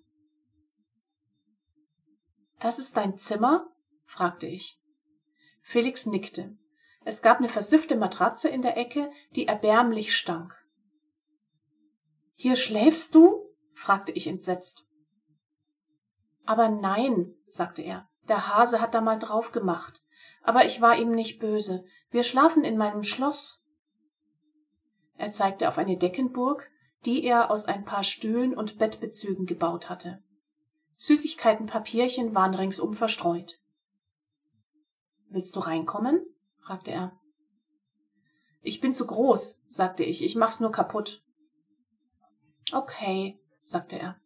[2.60, 3.68] Das ist dein Zimmer?
[4.06, 4.80] fragte ich.
[5.68, 6.56] Felix nickte.
[7.06, 10.64] Es gab eine versiffte Matratze in der Ecke, die erbärmlich stank.
[12.36, 13.50] Hier schläfst du?
[13.74, 14.88] fragte ich entsetzt.
[16.46, 20.04] Aber nein, sagte er, der Hase hat da mal drauf gemacht.
[20.44, 21.84] Aber ich war ihm nicht böse.
[22.12, 23.66] Wir schlafen in meinem Schloss.
[25.18, 26.70] Er zeigte auf eine Deckenburg,
[27.06, 30.22] die er aus ein paar Stühlen und Bettbezügen gebaut hatte.
[30.98, 33.65] Süßigkeitenpapierchen waren ringsum verstreut.
[35.30, 36.26] Willst du reinkommen?
[36.58, 37.20] fragte er.
[38.62, 41.24] Ich bin zu groß, sagte ich, ich mach's nur kaputt.
[42.72, 44.20] Okay, sagte er.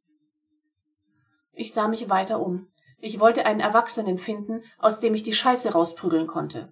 [1.52, 2.68] Ich sah mich weiter um.
[3.00, 6.72] Ich wollte einen Erwachsenen finden, aus dem ich die Scheiße rausprügeln konnte.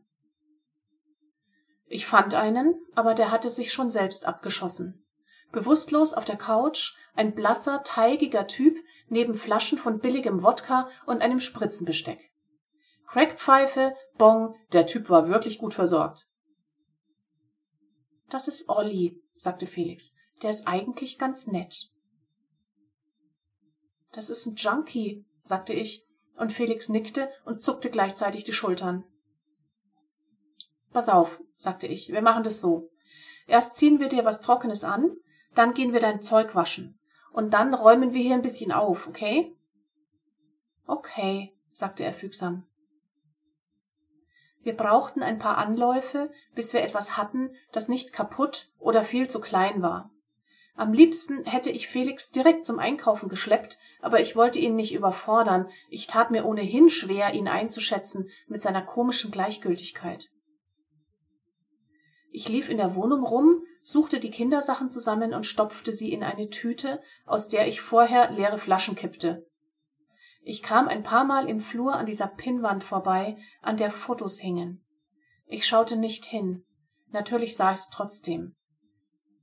[1.88, 5.06] Ich fand einen, aber der hatte sich schon selbst abgeschossen.
[5.52, 11.40] Bewusstlos auf der Couch, ein blasser, teigiger Typ neben Flaschen von billigem Wodka und einem
[11.40, 12.34] Spritzenbesteck.
[13.08, 16.28] Crackpfeife, Bong, der Typ war wirklich gut versorgt.
[18.30, 20.14] Das ist Olli, sagte Felix.
[20.44, 21.90] Der ist eigentlich ganz nett.
[24.12, 26.06] Das ist ein Junkie, sagte ich,
[26.38, 29.04] und Felix nickte und zuckte gleichzeitig die Schultern.
[30.92, 32.90] Pass auf, sagte ich, wir machen das so.
[33.48, 35.16] Erst ziehen wir dir was Trockenes an,
[35.56, 37.00] dann gehen wir dein Zeug waschen.
[37.32, 39.56] Und dann räumen wir hier ein bisschen auf, okay?
[40.86, 42.67] Okay, sagte er fügsam.
[44.68, 49.40] Wir brauchten ein paar Anläufe, bis wir etwas hatten, das nicht kaputt oder viel zu
[49.40, 50.12] klein war.
[50.76, 55.70] Am liebsten hätte ich Felix direkt zum Einkaufen geschleppt, aber ich wollte ihn nicht überfordern,
[55.90, 60.32] ich tat mir ohnehin schwer, ihn einzuschätzen mit seiner komischen Gleichgültigkeit.
[62.30, 66.50] Ich lief in der Wohnung rum, suchte die Kindersachen zusammen und stopfte sie in eine
[66.50, 69.48] Tüte, aus der ich vorher leere Flaschen kippte.
[70.50, 74.82] Ich kam ein paar Mal im Flur an dieser Pinnwand vorbei, an der Fotos hingen.
[75.46, 76.64] Ich schaute nicht hin.
[77.10, 78.56] Natürlich sah ich's trotzdem.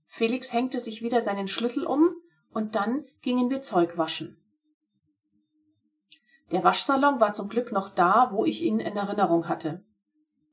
[0.07, 2.14] Felix hängte sich wieder seinen Schlüssel um,
[2.52, 4.42] und dann gingen wir Zeug waschen.
[6.52, 9.84] Der Waschsalon war zum Glück noch da, wo ich ihn in Erinnerung hatte.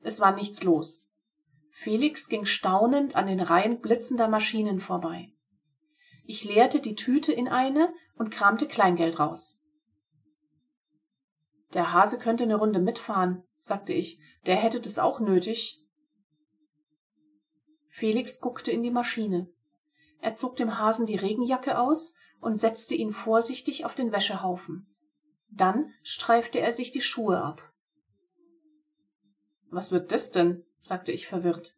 [0.02, 1.10] Es war nichts los.
[1.70, 5.32] Felix ging staunend an den Reihen blitzender Maschinen vorbei.
[6.26, 9.61] Ich leerte die Tüte in eine und kramte Kleingeld raus.
[11.72, 14.20] Der Hase könnte eine Runde mitfahren, sagte ich.
[14.46, 15.82] Der hätte das auch nötig.
[17.88, 19.50] Felix guckte in die Maschine.
[20.20, 24.86] Er zog dem Hasen die Regenjacke aus und setzte ihn vorsichtig auf den Wäschehaufen.
[25.50, 27.72] Dann streifte er sich die Schuhe ab.
[29.70, 30.64] Was wird das denn?
[30.80, 31.76] sagte ich verwirrt.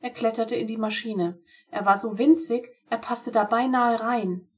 [0.00, 1.40] Er kletterte in die Maschine.
[1.70, 4.48] Er war so winzig, er passte da beinahe rein.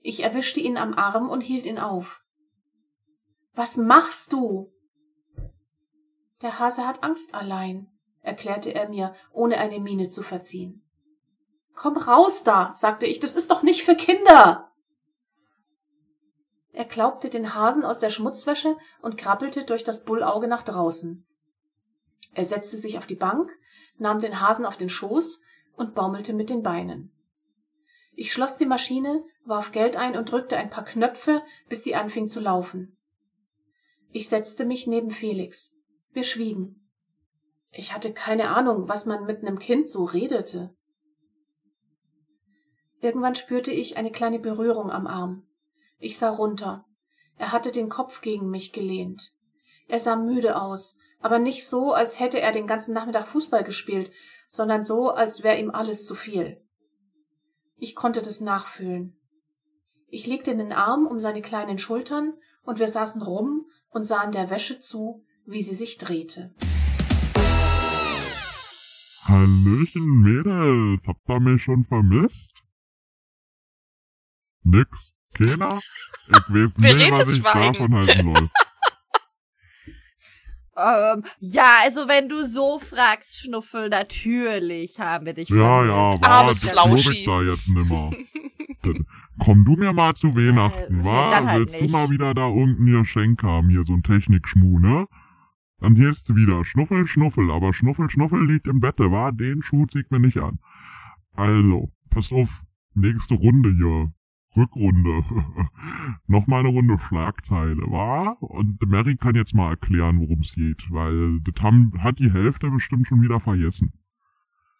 [0.00, 2.23] Ich erwischte ihn am Arm und hielt ihn auf.
[3.54, 4.72] Was machst du?
[6.42, 7.88] Der Hase hat Angst allein,
[8.20, 10.82] erklärte er mir, ohne eine Miene zu verziehen.
[11.74, 14.72] Komm raus da, sagte ich, das ist doch nicht für Kinder.
[16.72, 21.24] Er klaubte den Hasen aus der Schmutzwäsche und krabbelte durch das Bullauge nach draußen.
[22.34, 23.56] Er setzte sich auf die Bank,
[23.96, 25.42] nahm den Hasen auf den Schoß
[25.76, 27.12] und baumelte mit den Beinen.
[28.16, 32.28] Ich schloss die Maschine, warf Geld ein und drückte ein paar Knöpfe, bis sie anfing
[32.28, 32.93] zu laufen.
[34.16, 35.76] Ich setzte mich neben Felix.
[36.12, 36.88] Wir schwiegen.
[37.72, 40.72] Ich hatte keine Ahnung, was man mit einem Kind so redete.
[43.00, 45.48] Irgendwann spürte ich eine kleine Berührung am Arm.
[45.98, 46.86] Ich sah runter.
[47.38, 49.32] Er hatte den Kopf gegen mich gelehnt.
[49.88, 54.12] Er sah müde aus, aber nicht so, als hätte er den ganzen Nachmittag Fußball gespielt,
[54.46, 56.64] sondern so, als wäre ihm alles zu viel.
[57.78, 59.20] Ich konnte das nachfühlen.
[60.06, 64.50] Ich legte den Arm um seine kleinen Schultern und wir saßen rum und sahen der
[64.50, 66.52] Wäsche zu, wie sie sich drehte.
[69.24, 72.50] Hallöchen, Mädels, habt ihr mich schon vermisst?
[74.64, 74.90] Nix?
[75.34, 75.80] Keiner?
[76.28, 77.72] Ich weiß nicht, was ich Schweigen.
[77.72, 78.50] davon halten soll.
[80.76, 86.22] Ähm, ja, also wenn du so fragst, Schnuffel, natürlich haben wir dich Ja, vermisst.
[86.24, 87.10] ja, Armes was glaub Flauschi.
[87.12, 88.10] ich da jetzt nimmer.
[89.38, 91.30] Komm du mir mal zu Weihnachten, Äh, wa?
[91.30, 91.92] dann halt Willst nicht.
[91.92, 95.06] du mal wieder da unten hier Geschenk haben, hier so ein Technikschmuh, ne?
[95.80, 99.32] Dann hierst du wieder Schnuffel, Schnuffel, aber Schnuffel, Schnuffel liegt im Bette, wa?
[99.32, 100.58] Den Schuh zieht mir nicht an.
[101.34, 102.62] Also, pass auf,
[102.94, 104.12] nächste Runde hier.
[104.56, 105.24] Rückrunde.
[106.28, 108.36] Nochmal eine Runde Schlagzeile, wa?
[108.40, 112.70] Und Mary kann jetzt mal erklären, worum es geht, weil das haben, hat die Hälfte
[112.70, 113.92] bestimmt schon wieder vergessen.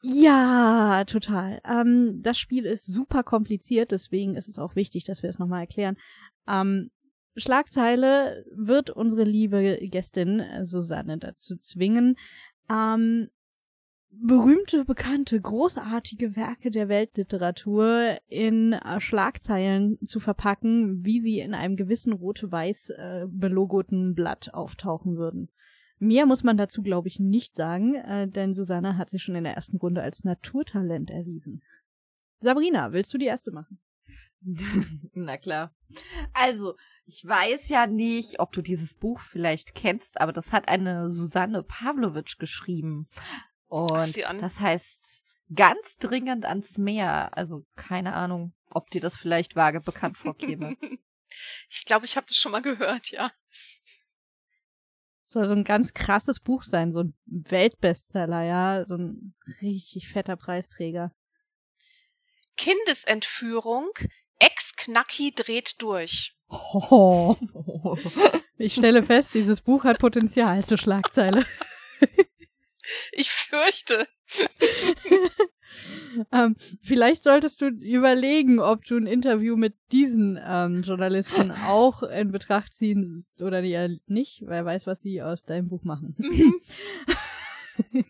[0.06, 1.62] Ja, total.
[1.64, 5.60] Ähm, das Spiel ist super kompliziert, deswegen ist es auch wichtig, dass wir es nochmal
[5.60, 5.96] erklären.
[6.46, 6.90] Ähm,
[7.36, 12.16] Schlagzeile wird unsere liebe Gästin äh, Susanne dazu zwingen,
[12.70, 13.30] ähm,
[14.10, 21.76] berühmte, bekannte, großartige Werke der Weltliteratur in äh, Schlagzeilen zu verpacken, wie sie in einem
[21.76, 25.48] gewissen rote-weiß äh, belogoten Blatt auftauchen würden.
[26.04, 29.44] Mehr muss man dazu, glaube ich, nicht sagen, äh, denn Susanne hat sich schon in
[29.44, 31.62] der ersten Runde als Naturtalent erwiesen.
[32.40, 33.80] Sabrina, willst du die erste machen?
[35.14, 35.74] Na klar.
[36.34, 36.76] Also,
[37.06, 41.62] ich weiß ja nicht, ob du dieses Buch vielleicht kennst, aber das hat eine Susanne
[41.62, 43.08] Pavlovic geschrieben.
[43.68, 45.24] Und das heißt
[45.54, 47.34] ganz dringend ans Meer.
[47.36, 50.76] Also keine Ahnung, ob dir das vielleicht vage bekannt vorkäme.
[51.68, 53.32] Ich glaube, ich habe das schon mal gehört, ja.
[55.34, 60.36] Soll so ein ganz krasses Buch sein, so ein Weltbestseller, ja, so ein richtig fetter
[60.36, 61.10] Preisträger.
[62.56, 63.88] Kindesentführung,
[64.38, 66.36] Ex-Knacki dreht durch.
[66.48, 67.34] Oh.
[68.58, 71.44] Ich stelle fest, dieses Buch hat Potenzial zur Schlagzeile.
[73.10, 74.06] Ich fürchte.
[76.34, 82.32] ähm, vielleicht solltest du überlegen, ob du ein Interview mit diesen ähm, Journalisten auch in
[82.32, 84.42] Betracht ziehen oder eher nicht.
[84.44, 86.14] Wer weiß, was sie aus deinem Buch machen.
[86.18, 86.54] Mhm.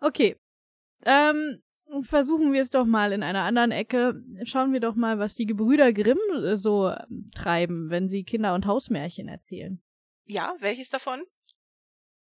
[0.00, 0.36] okay.
[1.04, 1.62] Ähm,
[2.02, 4.22] versuchen wir es doch mal in einer anderen Ecke.
[4.44, 8.54] Schauen wir doch mal, was die Gebrüder Grimm äh, so ähm, treiben, wenn sie Kinder-
[8.54, 9.80] und Hausmärchen erzählen.
[10.26, 11.20] Ja, welches davon?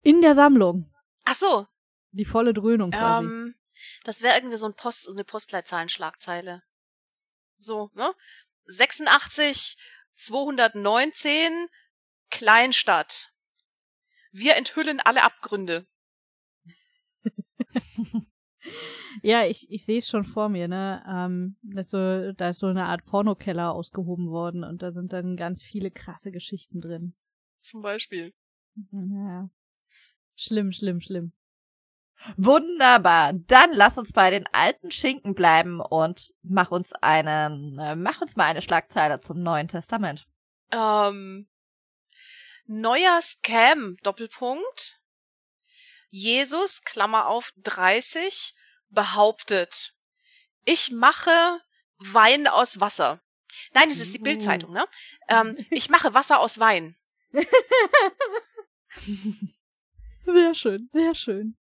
[0.02, 0.90] In der Sammlung.
[1.24, 1.66] Ach so,
[2.12, 3.26] Die volle Dröhnung quasi.
[3.26, 3.54] ähm,
[4.04, 6.62] das wäre irgendwie so ein Post, so eine Postleitzahlenschlagzeile.
[7.58, 8.14] So, ne?
[8.66, 9.76] 86
[10.14, 11.68] 219
[12.30, 13.30] Kleinstadt.
[14.32, 15.86] Wir enthüllen alle Abgründe.
[19.22, 21.02] Ja, ich, ich sehe es schon vor mir, ne?
[21.08, 25.36] Ähm, das so, da ist so eine Art Pornokeller ausgehoben worden und da sind dann
[25.36, 27.14] ganz viele krasse Geschichten drin.
[27.58, 28.32] Zum Beispiel.
[28.92, 29.48] Ja.
[30.36, 31.32] Schlimm, schlimm, schlimm.
[32.36, 33.32] Wunderbar.
[33.34, 38.36] Dann lass uns bei den alten Schinken bleiben und mach uns einen, äh, mach uns
[38.36, 40.26] mal eine Schlagzeile zum Neuen Testament.
[40.72, 41.48] Ähm,
[42.66, 45.00] neuer Scam, Doppelpunkt.
[46.08, 48.54] Jesus, Klammer auf, 30,
[48.88, 49.94] behauptet,
[50.64, 51.60] ich mache
[51.98, 53.20] Wein aus Wasser.
[53.72, 54.18] Nein, es ist die.
[54.18, 54.84] Bildzeitung, ne?
[55.28, 56.96] Ähm, ich mache Wasser aus Wein.
[60.24, 61.56] Sehr schön, sehr schön.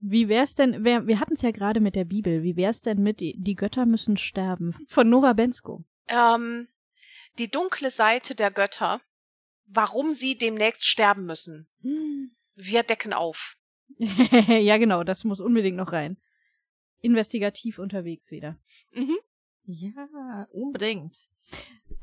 [0.00, 3.02] Wie wär's denn, wer, wir hatten es ja gerade mit der Bibel, wie wär's denn
[3.02, 5.84] mit Die die Götter müssen sterben von Nora Bensko?
[6.08, 6.68] Ähm,
[7.38, 9.00] die dunkle Seite der Götter,
[9.66, 11.68] warum sie demnächst sterben müssen.
[12.54, 13.56] Wir decken auf.
[13.98, 16.18] ja, genau, das muss unbedingt noch rein.
[17.00, 18.58] Investigativ unterwegs wieder.
[18.92, 19.18] Mhm.
[19.64, 21.28] Ja, unbedingt.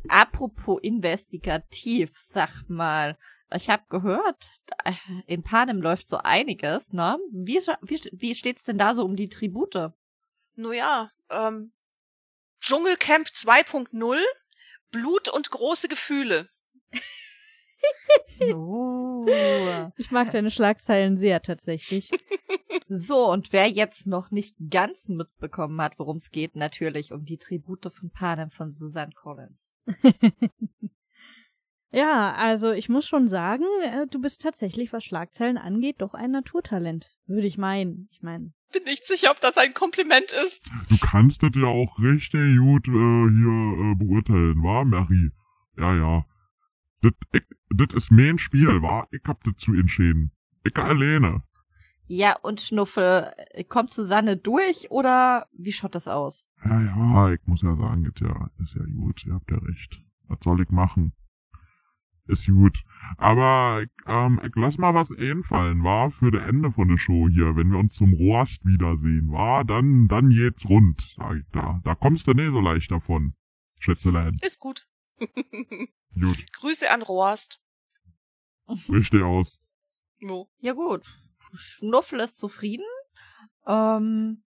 [0.07, 3.17] Apropos investigativ, sag mal,
[3.53, 4.49] ich habe gehört,
[5.25, 7.17] in Panem läuft so einiges, ne?
[7.31, 9.91] Wie, wie, wie steht's denn da so um die Tribute?
[10.55, 11.71] Nun ja, ähm,
[12.61, 14.19] Dschungelcamp 2.0,
[14.91, 16.47] Blut und große Gefühle.
[18.53, 19.25] Oh.
[19.97, 22.09] Ich mag deine Schlagzeilen sehr tatsächlich.
[22.89, 27.37] So, und wer jetzt noch nicht ganz mitbekommen hat, worum es geht, natürlich um die
[27.37, 29.73] Tribute von Panem von Susanne Collins.
[31.93, 36.31] Ja, also ich muss schon sagen, äh, du bist tatsächlich, was Schlagzeilen angeht, doch ein
[36.31, 37.05] Naturtalent.
[37.27, 38.09] Würde ich meinen.
[38.11, 38.51] Ich meine.
[38.73, 40.71] Bin nicht sicher, ob das ein Kompliment ist.
[40.89, 45.29] Du kannst das ja auch richtig gut äh, hier äh, beurteilen, wa, Mary?
[45.77, 46.25] Ja, ja.
[47.03, 49.07] Das, ich, das ist mein Spiel, wa?
[49.11, 50.31] Ich hab das zu entschieden.
[50.63, 51.43] Ich alleine.
[52.07, 56.47] Ja, und Schnuffel, äh, kommt Susanne durch oder wie schaut das aus?
[56.65, 60.01] Ja, ja, ich muss ja sagen, das ja, ist ja gut, ihr habt ja recht.
[60.27, 61.13] Was soll ich machen?
[62.25, 62.77] Ist gut.
[63.17, 67.55] Aber ähm, ich lass mal was einfallen, war für das Ende von der Show hier,
[67.55, 71.81] wenn wir uns zum Roast wiedersehen, war, dann, dann geht's rund, sag ich da.
[71.83, 73.33] Da kommst du nicht so leicht davon,
[73.79, 74.37] Schätzelein.
[74.41, 74.85] Ist gut.
[76.19, 77.59] Gut, Grüße an Roast.
[78.89, 79.59] richtig aus.
[80.19, 80.47] Jo.
[80.59, 81.05] Ja gut,
[81.53, 82.85] Schnuffel ist zufrieden.
[83.65, 84.43] Ähm,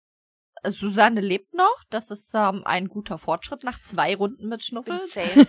[0.71, 1.83] Susanne lebt noch.
[1.91, 5.01] Das ist ähm, ein guter Fortschritt nach zwei Runden mit Schnuffel.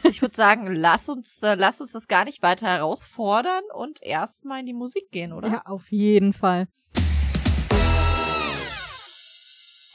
[0.09, 4.59] Ich würde sagen, lass uns, äh, lass uns das gar nicht weiter herausfordern und erstmal
[4.59, 5.47] in die Musik gehen, oder?
[5.47, 6.67] Ja, auf jeden Fall.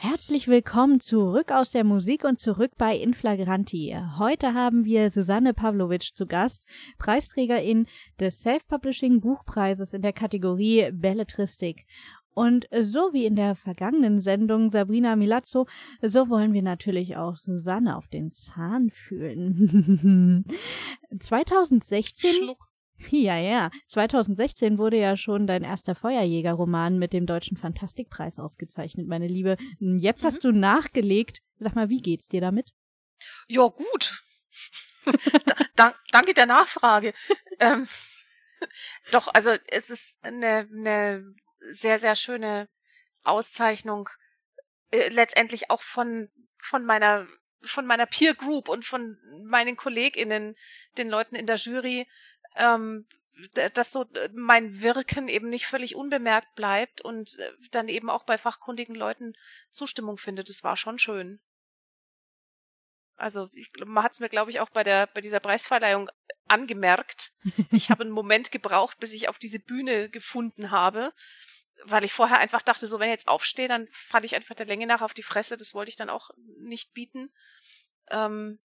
[0.03, 3.95] Herzlich willkommen zurück aus der Musik und zurück bei Inflagranti.
[4.18, 6.64] Heute haben wir Susanne Pavlovic zu Gast,
[6.99, 7.87] Preisträgerin
[8.18, 11.85] des Self-Publishing Buchpreises in der Kategorie Belletristik.
[12.41, 15.66] Und so wie in der vergangenen Sendung Sabrina Milazzo,
[16.01, 20.47] so wollen wir natürlich auch Susanne auf den Zahn fühlen.
[21.20, 22.70] 2016 Schluck.
[23.11, 23.70] ja, ja.
[23.88, 29.59] 2016 wurde ja schon dein erster Feuerjäger-Roman mit dem Deutschen Fantastikpreis ausgezeichnet, meine Liebe.
[29.78, 31.43] Jetzt hast du nachgelegt.
[31.59, 32.70] Sag mal, wie geht's dir damit?
[33.49, 34.24] Ja, gut.
[35.05, 37.12] da, dank, danke der Nachfrage.
[37.59, 37.86] ähm,
[39.12, 42.69] doch, also es ist eine, eine sehr, sehr schöne
[43.23, 44.09] Auszeichnung.
[44.91, 47.27] Äh, letztendlich auch von, von meiner
[47.63, 50.57] von meiner Peer Group und von meinen KollegInnen,
[50.97, 52.07] den Leuten in der Jury,
[52.57, 53.07] ähm,
[53.75, 58.25] dass so äh, mein Wirken eben nicht völlig unbemerkt bleibt und äh, dann eben auch
[58.25, 59.35] bei fachkundigen Leuten
[59.71, 60.49] Zustimmung findet.
[60.49, 61.41] Das war schon schön.
[63.17, 66.11] Also ich, man hat es mir, glaube ich, auch bei der bei dieser Preisverleihung
[66.49, 67.33] angemerkt.
[67.73, 71.13] Ich habe einen Moment gebraucht, bis ich auf diese Bühne gefunden habe,
[71.85, 74.66] weil ich vorher einfach dachte, so wenn ich jetzt aufstehe, dann falle ich einfach der
[74.66, 75.57] Länge nach auf die Fresse.
[75.57, 77.31] Das wollte ich dann auch nicht bieten.
[78.11, 78.59] Ähm,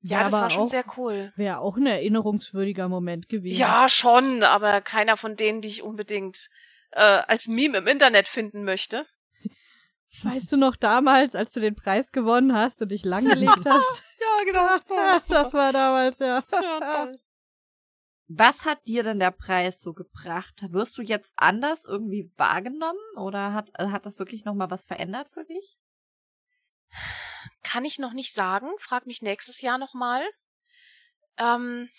[0.00, 1.32] ja, das war schon auch- sehr cool.
[1.36, 3.58] Wäre auch ein erinnerungswürdiger Moment gewesen.
[3.60, 6.48] Ja, schon, aber keiner von denen, die ich unbedingt
[6.90, 9.06] äh, als Meme im Internet finden möchte.
[10.22, 14.02] Weißt du noch damals, als du den Preis gewonnen hast und dich langgelegt hast?
[14.20, 14.78] Ja, genau.
[15.28, 16.42] das war damals, ja.
[18.28, 20.64] Was hat dir denn der Preis so gebracht?
[20.68, 25.28] Wirst du jetzt anders irgendwie wahrgenommen oder hat, äh, hat das wirklich nochmal was verändert
[25.30, 25.78] für dich?
[27.62, 28.68] Kann ich noch nicht sagen.
[28.78, 30.22] Frag mich nächstes Jahr nochmal.
[31.38, 31.90] Ähm,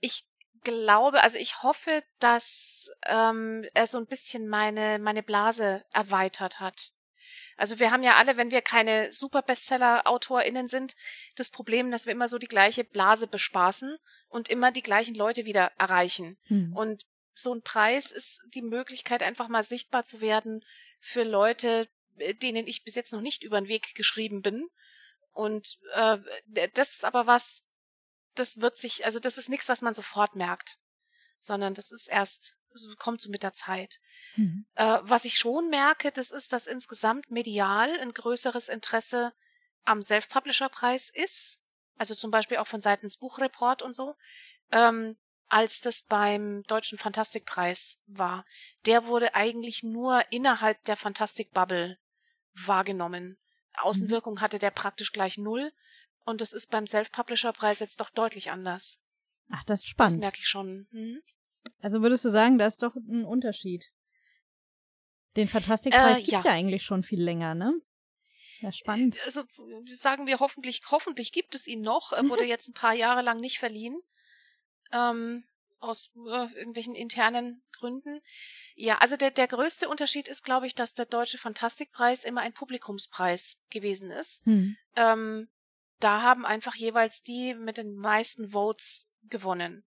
[0.00, 0.26] ich
[0.64, 6.92] glaube, also ich hoffe, dass ähm, er so ein bisschen meine, meine Blase erweitert hat.
[7.62, 10.96] Also wir haben ja alle, wenn wir keine super Bestseller-AutorInnen sind,
[11.36, 15.44] das Problem, dass wir immer so die gleiche Blase bespaßen und immer die gleichen Leute
[15.44, 16.36] wieder erreichen.
[16.46, 16.76] Hm.
[16.76, 20.64] Und so ein Preis ist die Möglichkeit, einfach mal sichtbar zu werden
[20.98, 24.68] für Leute, äh, denen ich bis jetzt noch nicht über den Weg geschrieben bin.
[25.30, 26.18] Und äh,
[26.74, 27.68] das ist aber was,
[28.34, 30.78] das wird sich, also das ist nichts, was man sofort merkt,
[31.38, 34.00] sondern das ist erst, das kommt so mit der Zeit.
[34.34, 34.66] Hm.
[34.74, 39.32] Äh, was ich schon merke, das ist, dass insgesamt medial ein größeres Interesse
[39.84, 41.66] am Self-Publisher-Preis ist,
[41.96, 44.14] also zum Beispiel auch von seitens Buchreport und so,
[44.70, 45.16] ähm,
[45.48, 48.44] als das beim Deutschen Fantastikpreis war.
[48.86, 51.98] Der wurde eigentlich nur innerhalb der Fantastik-Bubble
[52.54, 53.38] wahrgenommen.
[53.74, 55.72] Außenwirkung hatte der praktisch gleich null.
[56.24, 59.04] Und das ist beim Self-Publisher-Preis jetzt doch deutlich anders.
[59.50, 60.20] Ach, das ist Das spannend.
[60.20, 60.86] merke ich schon.
[60.92, 61.20] Hm?
[61.80, 63.86] Also würdest du sagen, da ist doch ein Unterschied.
[65.36, 66.42] Den Fantastikpreis Äh, gibt's ja.
[66.44, 67.80] ja eigentlich schon viel länger, ne?
[68.60, 69.18] Ja, spannend.
[69.24, 69.42] Also
[69.84, 72.12] sagen wir hoffentlich, hoffentlich gibt es ihn noch.
[72.12, 74.00] Er wurde jetzt ein paar Jahre lang nicht verliehen.
[74.92, 75.44] Ähm,
[75.82, 78.20] aus äh, irgendwelchen internen Gründen.
[78.76, 82.52] Ja, also der, der größte Unterschied ist, glaube ich, dass der Deutsche Fantastikpreis immer ein
[82.52, 84.46] Publikumspreis gewesen ist.
[84.46, 84.76] Hm.
[84.94, 85.48] Ähm,
[85.98, 89.84] da haben einfach jeweils die mit den meisten Votes gewonnen.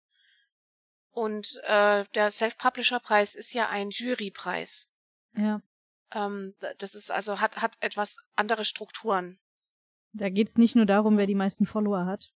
[1.11, 4.93] Und äh, der Self-Publisher-Preis ist ja ein Jurypreis.
[5.35, 5.61] Ja.
[6.13, 9.39] Ähm, das ist also hat hat etwas andere Strukturen.
[10.13, 12.31] Da geht's nicht nur darum, wer die meisten Follower hat.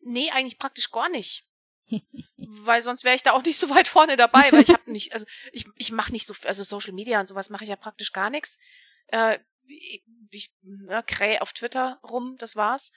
[0.00, 1.46] Nee, eigentlich praktisch gar nicht.
[2.36, 5.12] weil sonst wäre ich da auch nicht so weit vorne dabei, weil ich habe nicht,
[5.12, 8.12] also ich, ich mache nicht so, also Social Media und sowas mache ich ja praktisch
[8.12, 8.58] gar nichts.
[9.08, 12.92] Äh, ich ich ja, kräh auf Twitter rum, das war's.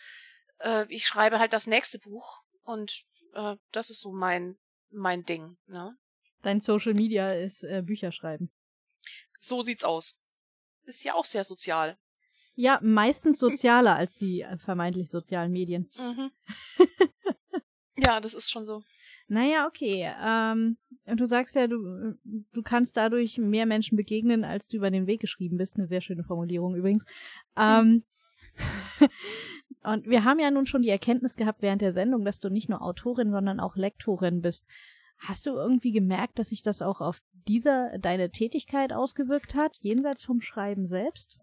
[0.59, 3.03] Äh, ich schreibe halt das nächste Buch und
[3.34, 4.57] äh, das ist so mein,
[4.89, 5.57] mein Ding.
[5.67, 5.97] Ne?
[6.41, 8.51] Dein Social Media ist äh, Bücher schreiben.
[9.39, 10.19] So sieht's aus.
[10.84, 11.97] Ist ja auch sehr sozial.
[12.55, 15.89] Ja, meistens sozialer als die äh, vermeintlich sozialen Medien.
[15.97, 16.32] Mhm.
[17.97, 18.84] ja, das ist schon so.
[19.27, 20.13] Naja, okay.
[20.21, 25.07] Ähm, du sagst ja, du, du kannst dadurch mehr Menschen begegnen, als du über den
[25.07, 25.77] Weg geschrieben bist.
[25.77, 27.05] Eine sehr schöne Formulierung übrigens.
[27.55, 28.03] Ähm,
[29.84, 32.69] und wir haben ja nun schon die Erkenntnis gehabt während der Sendung, dass du nicht
[32.69, 34.65] nur Autorin, sondern auch Lektorin bist.
[35.17, 40.23] Hast du irgendwie gemerkt, dass sich das auch auf dieser deine Tätigkeit ausgewirkt hat, jenseits
[40.23, 41.38] vom Schreiben selbst?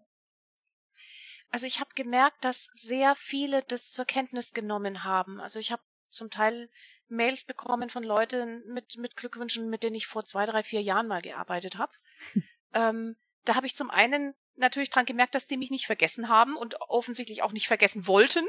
[1.51, 5.39] Also ich habe gemerkt, dass sehr viele das zur Kenntnis genommen haben.
[5.39, 6.69] Also ich habe zum Teil
[7.07, 11.07] Mails bekommen von Leuten mit, mit Glückwünschen, mit denen ich vor zwei, drei, vier Jahren
[11.07, 11.91] mal gearbeitet habe.
[12.73, 13.15] ähm,
[13.45, 16.79] da habe ich zum einen natürlich dran gemerkt, dass die mich nicht vergessen haben und
[16.81, 18.45] offensichtlich auch nicht vergessen wollten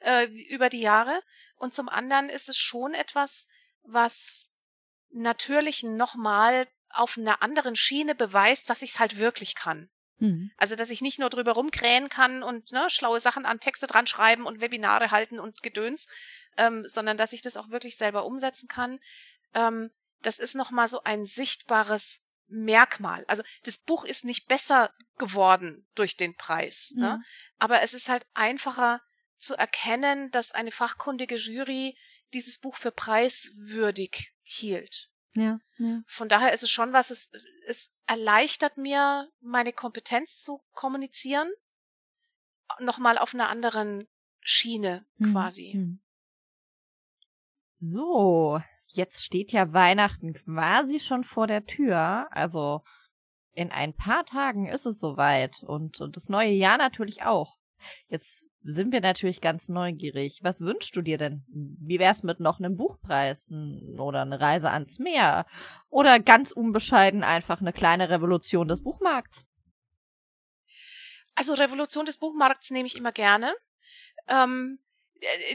[0.00, 1.20] äh, über die Jahre.
[1.56, 3.48] Und zum anderen ist es schon etwas,
[3.82, 4.54] was
[5.10, 9.90] natürlich nochmal auf einer anderen Schiene beweist, dass ich es halt wirklich kann.
[10.18, 10.52] Mhm.
[10.56, 14.06] Also, dass ich nicht nur drüber rumkrähen kann und ne, schlaue Sachen an Texte dran
[14.06, 16.08] schreiben und Webinare halten und Gedöns,
[16.56, 19.00] ähm, sondern dass ich das auch wirklich selber umsetzen kann.
[19.54, 19.90] Ähm,
[20.22, 23.24] das ist nochmal so ein sichtbares Merkmal.
[23.26, 27.02] Also das Buch ist nicht besser geworden durch den Preis, mhm.
[27.02, 27.22] ne?
[27.58, 29.00] aber es ist halt einfacher
[29.38, 31.96] zu erkennen, dass eine fachkundige Jury
[32.32, 35.10] dieses Buch für preiswürdig hielt.
[35.34, 36.02] Ja, ja.
[36.06, 37.32] Von daher ist es schon was, es,
[37.66, 41.50] es erleichtert mir, meine Kompetenz zu kommunizieren,
[42.78, 44.08] nochmal auf einer anderen
[44.40, 45.72] Schiene hm, quasi.
[45.72, 46.00] Hm.
[47.80, 48.60] So,
[48.96, 52.28] jetzt steht ja Weihnachten quasi schon vor der Tür.
[52.30, 52.82] Also
[53.52, 57.56] in ein paar Tagen ist es soweit und, und das neue Jahr natürlich auch.
[58.08, 60.40] Jetzt sind wir natürlich ganz neugierig.
[60.42, 61.44] Was wünschst du dir denn?
[61.48, 63.50] Wie wär's mit noch einem Buchpreis
[63.98, 65.46] oder eine Reise ans Meer
[65.90, 69.44] oder ganz unbescheiden einfach eine kleine Revolution des Buchmarkts?
[71.34, 73.52] Also Revolution des Buchmarkts nehme ich immer gerne.
[74.28, 74.83] Ähm, äh,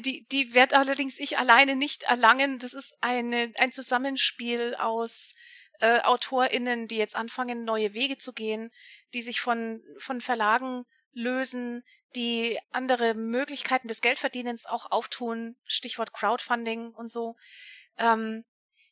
[0.02, 2.60] die, die wird allerdings ich alleine nicht erlangen.
[2.60, 5.36] Das ist eine, ein Zusammenspiel aus
[5.80, 8.72] äh, AutorInnen, die jetzt anfangen, neue Wege zu gehen,
[9.14, 11.84] die sich von, von Verlagen lösen,
[12.16, 17.36] die andere Möglichkeiten des Geldverdienens auch auftun, Stichwort Crowdfunding und so.
[17.98, 18.46] Ähm,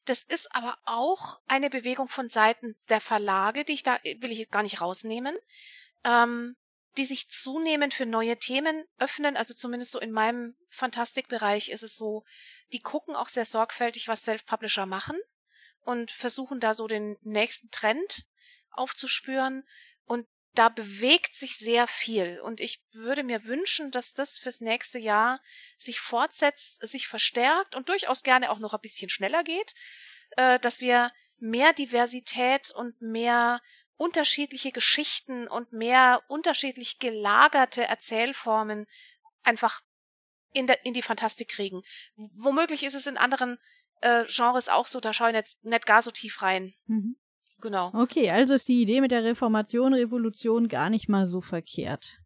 [0.06, 4.50] das ist aber auch eine Bewegung von Seiten der Verlage, die ich da will ich
[4.50, 5.38] gar nicht rausnehmen,
[6.06, 6.56] ähm,
[6.98, 9.38] die sich zunehmend für neue Themen öffnen.
[9.38, 12.24] Also zumindest so in meinem Fantastikbereich ist es so,
[12.74, 15.18] die gucken auch sehr sorgfältig, was Self-Publisher machen
[15.82, 18.24] und versuchen da so den nächsten Trend
[18.72, 19.68] aufzuspüren.
[20.06, 22.40] Und da bewegt sich sehr viel.
[22.42, 25.40] Und ich würde mir wünschen, dass das fürs nächste Jahr
[25.78, 29.74] sich fortsetzt, sich verstärkt und durchaus gerne auch noch ein bisschen schneller geht,
[30.32, 33.62] äh, dass wir mehr Diversität und mehr
[33.98, 38.86] unterschiedliche Geschichten und mehr unterschiedlich gelagerte Erzählformen
[39.44, 39.82] einfach
[40.54, 41.84] in, der, in die Fantastik kriegen.
[42.16, 43.58] Womöglich ist es in anderen
[44.02, 46.74] äh, Genres auch so, da schauen jetzt nicht gar so tief rein.
[46.86, 47.18] Mhm.
[47.60, 47.92] Genau.
[47.94, 52.20] Okay, also ist die Idee mit der Reformation, Revolution gar nicht mal so verkehrt.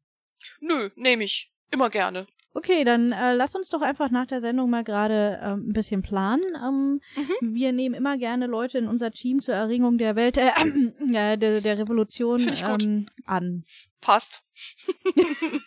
[0.60, 1.54] Nö, nehme ich.
[1.72, 2.28] Immer gerne.
[2.54, 6.02] Okay, dann äh, lass uns doch einfach nach der Sendung mal gerade ähm, ein bisschen
[6.02, 6.44] planen.
[6.56, 7.56] Ähm, mhm.
[7.56, 10.50] Wir nehmen immer gerne Leute in unser Team zur Erringung der Welt, äh,
[11.14, 13.64] äh, der, der Revolution ähm, an.
[14.02, 14.50] Passt.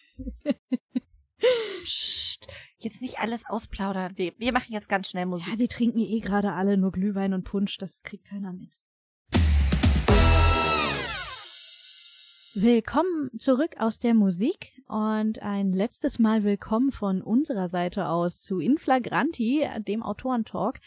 [1.83, 2.47] Psst,
[2.79, 4.13] jetzt nicht alles ausplaudern.
[4.17, 5.49] Wir, wir machen jetzt ganz schnell Musik.
[5.49, 7.79] Ja, die trinken eh gerade alle nur Glühwein und Punsch.
[7.79, 8.71] Das kriegt keiner mit.
[12.57, 18.61] Willkommen zurück aus der Musik und ein letztes Mal willkommen von unserer Seite aus zu
[18.61, 20.79] Inflagranti, dem Autorentalk.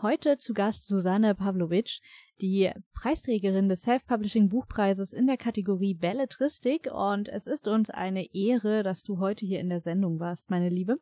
[0.00, 2.00] Heute zu Gast Susanne Pavlovic,
[2.40, 8.82] die Preisträgerin des Self-Publishing Buchpreises in der Kategorie Belletristik und es ist uns eine Ehre,
[8.82, 10.98] dass du heute hier in der Sendung warst, meine Liebe.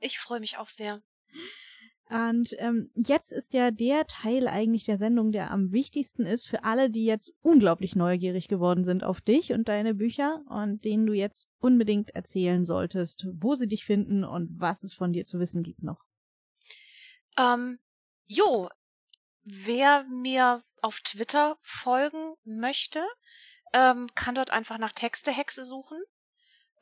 [0.00, 1.00] Ich freue mich auch sehr.
[2.12, 6.62] Und ähm, jetzt ist ja der Teil eigentlich der Sendung, der am wichtigsten ist für
[6.62, 11.14] alle, die jetzt unglaublich neugierig geworden sind auf dich und deine Bücher und denen du
[11.14, 15.62] jetzt unbedingt erzählen solltest, wo sie dich finden und was es von dir zu wissen
[15.62, 16.04] gibt noch.
[17.38, 17.78] Ähm,
[18.26, 18.68] jo,
[19.42, 23.00] wer mir auf Twitter folgen möchte,
[23.72, 26.02] ähm, kann dort einfach nach Textehexe suchen.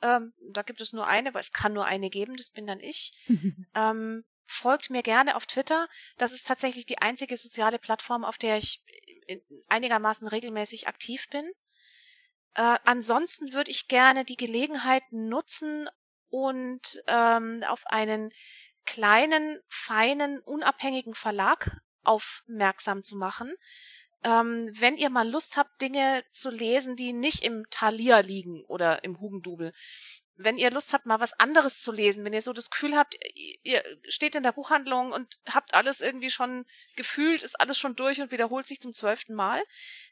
[0.03, 2.81] Ähm, da gibt es nur eine, weil es kann nur eine geben, das bin dann
[2.81, 3.13] ich.
[3.77, 5.89] ähm, folgt mir gerne auf Twitter.
[6.19, 8.83] Das ist tatsächlich die einzige soziale Plattform, auf der ich
[9.69, 11.51] einigermaßen regelmäßig aktiv bin.
[12.55, 15.89] Äh, ansonsten würde ich gerne die Gelegenheit nutzen
[16.29, 18.33] und ähm, auf einen
[18.85, 23.55] kleinen, feinen, unabhängigen Verlag aufmerksam zu machen.
[24.25, 29.05] Ähm, wenn ihr mal Lust habt, Dinge zu lesen, die nicht im Thalia liegen oder
[29.05, 29.73] im Hugendubel,
[30.43, 33.15] wenn ihr Lust habt, mal was anderes zu lesen, wenn ihr so das Gefühl habt,
[33.63, 36.65] ihr steht in der Buchhandlung und habt alles irgendwie schon
[36.97, 39.63] gefühlt, ist alles schon durch und wiederholt sich zum zwölften Mal,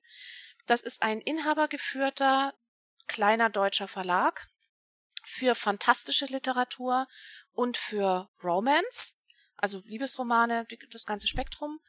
[0.66, 2.52] Das ist ein inhabergeführter
[3.06, 4.48] kleiner deutscher Verlag
[5.24, 7.08] für fantastische Literatur
[7.58, 9.20] und für Romance,
[9.56, 11.80] also Liebesromane, das ganze Spektrum.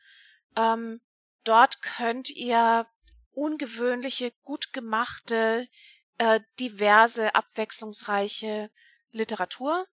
[0.55, 0.99] Ähm,
[1.43, 2.87] dort könnt ihr
[3.33, 5.69] ungewöhnliche, gut gemachte,
[6.17, 8.71] äh, diverse, abwechslungsreiche
[9.11, 9.85] Literatur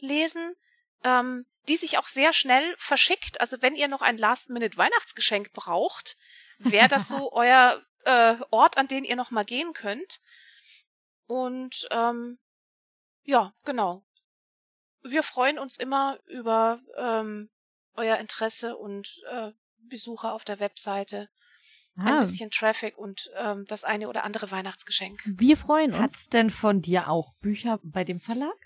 [0.00, 0.56] lesen,
[1.04, 3.40] ähm, die sich auch sehr schnell verschickt.
[3.40, 6.16] Also wenn ihr noch ein Last-Minute-Weihnachtsgeschenk braucht,
[6.58, 10.18] wäre das so euer äh, Ort, an den ihr noch mal gehen könnt.
[11.28, 12.40] Und ähm,
[13.22, 14.02] ja, genau
[15.02, 17.50] wir freuen uns immer über ähm,
[17.94, 21.28] euer Interesse und äh, Besucher auf der Webseite.
[21.96, 22.14] Ah.
[22.14, 25.22] Ein bisschen Traffic und ähm, das eine oder andere Weihnachtsgeschenk.
[25.26, 26.00] Wir freuen uns.
[26.00, 28.56] Hat's denn von dir auch Bücher bei dem Verlag?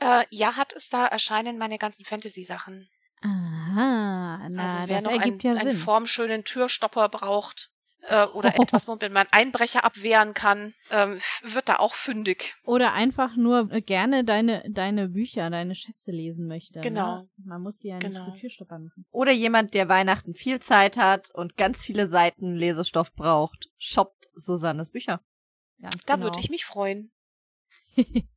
[0.00, 2.88] Äh, ja, hat es da erscheinen meine ganzen Fantasy-Sachen.
[3.20, 7.71] Aha, na, also wer das noch einen, ja einen formschönen Türstopper braucht,
[8.02, 12.54] äh, oder etwas, womit man Einbrecher abwehren kann, ähm, wird da auch fündig.
[12.64, 16.78] Oder einfach nur äh, gerne deine, deine Bücher, deine Schätze lesen möchte.
[16.78, 16.82] Ne?
[16.82, 17.16] Genau.
[17.16, 17.28] Ne?
[17.44, 18.20] Man muss sie ja genau.
[18.20, 19.06] nicht zu Türstopper machen.
[19.10, 24.90] Oder jemand, der Weihnachten viel Zeit hat und ganz viele Seiten Lesestoff braucht, shoppt Susannes
[24.90, 25.20] Bücher.
[25.80, 26.26] Ganz da genau.
[26.26, 27.12] würde ich mich freuen.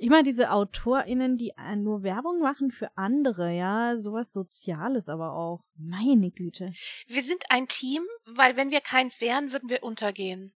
[0.00, 5.32] Ich meine, diese AutorInnen, die äh, nur Werbung machen für andere, ja, sowas Soziales aber
[5.32, 5.64] auch.
[5.74, 6.70] Meine Güte.
[7.08, 10.54] Wir sind ein Team, weil wenn wir keins wären, würden wir untergehen.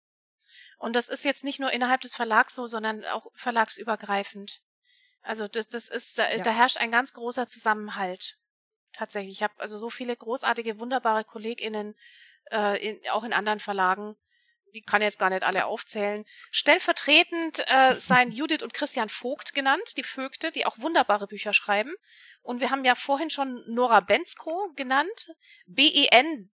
[0.76, 4.62] Und das ist jetzt nicht nur innerhalb des Verlags so, sondern auch verlagsübergreifend.
[5.22, 6.38] Also das, das ist, da, ja.
[6.38, 8.38] da herrscht ein ganz großer Zusammenhalt.
[8.92, 9.34] Tatsächlich.
[9.34, 11.94] Ich habe also so viele großartige, wunderbare KollegInnen,
[12.50, 14.16] äh, in, auch in anderen Verlagen,
[14.74, 16.24] die kann jetzt gar nicht alle aufzählen.
[16.50, 21.94] Stellvertretend äh, seien Judith und Christian Vogt genannt, die Vögte, die auch wunderbare Bücher schreiben.
[22.42, 25.28] Und wir haben ja vorhin schon Nora Bensko genannt.
[25.66, 26.52] B-E-N-D-Z-K-O.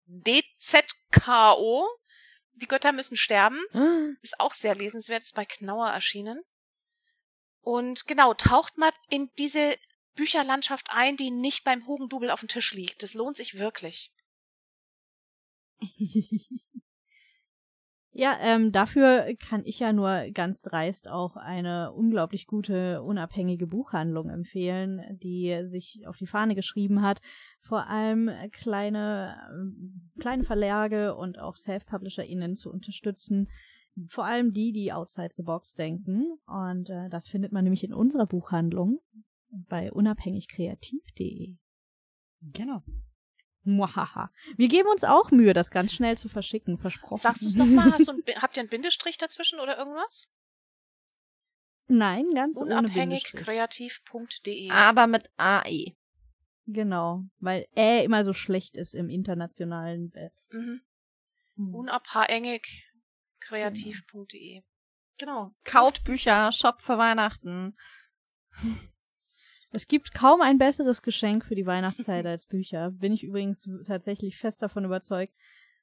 [2.55, 3.59] Die Götter müssen sterben.
[3.73, 4.09] Ah.
[4.21, 6.43] Ist auch sehr lesenswert, ist bei Knauer erschienen.
[7.61, 9.77] Und genau, taucht mal in diese
[10.15, 13.03] Bücherlandschaft ein, die nicht beim Hugendubel auf dem Tisch liegt.
[13.03, 14.11] Das lohnt sich wirklich.
[18.15, 24.29] Ja, ähm, dafür kann ich ja nur ganz dreist auch eine unglaublich gute, unabhängige Buchhandlung
[24.29, 27.21] empfehlen, die sich auf die Fahne geschrieben hat,
[27.61, 33.49] vor allem kleine, äh, kleine Verlage und auch Self-PublisherInnen zu unterstützen.
[34.09, 36.37] Vor allem die, die outside the box denken.
[36.45, 38.99] Und äh, das findet man nämlich in unserer Buchhandlung
[39.49, 41.55] bei unabhängigkreativ.de.
[42.53, 42.83] Genau.
[43.63, 44.31] Muahaha.
[44.57, 47.17] Wir geben uns auch Mühe, das ganz schnell zu verschicken, versprochen.
[47.17, 47.91] Sagst du es nochmal?
[47.91, 50.31] habt ihr einen Bindestrich dazwischen oder irgendwas?
[51.87, 54.71] Nein, ganz Unabhängigkreativ.de.
[54.71, 55.95] Aber mit AE.
[56.65, 60.31] Genau, weil Ä immer so schlecht ist im internationalen Web.
[60.49, 60.79] Mhm.
[61.57, 61.75] Hm.
[61.75, 64.61] Unabhängigkreativ.de.
[65.17, 65.51] Genau.
[65.63, 67.77] Kauft Bücher, Shop für Weihnachten.
[69.75, 72.91] Es gibt kaum ein besseres Geschenk für die Weihnachtszeit als Bücher.
[72.91, 75.33] Bin ich übrigens tatsächlich fest davon überzeugt.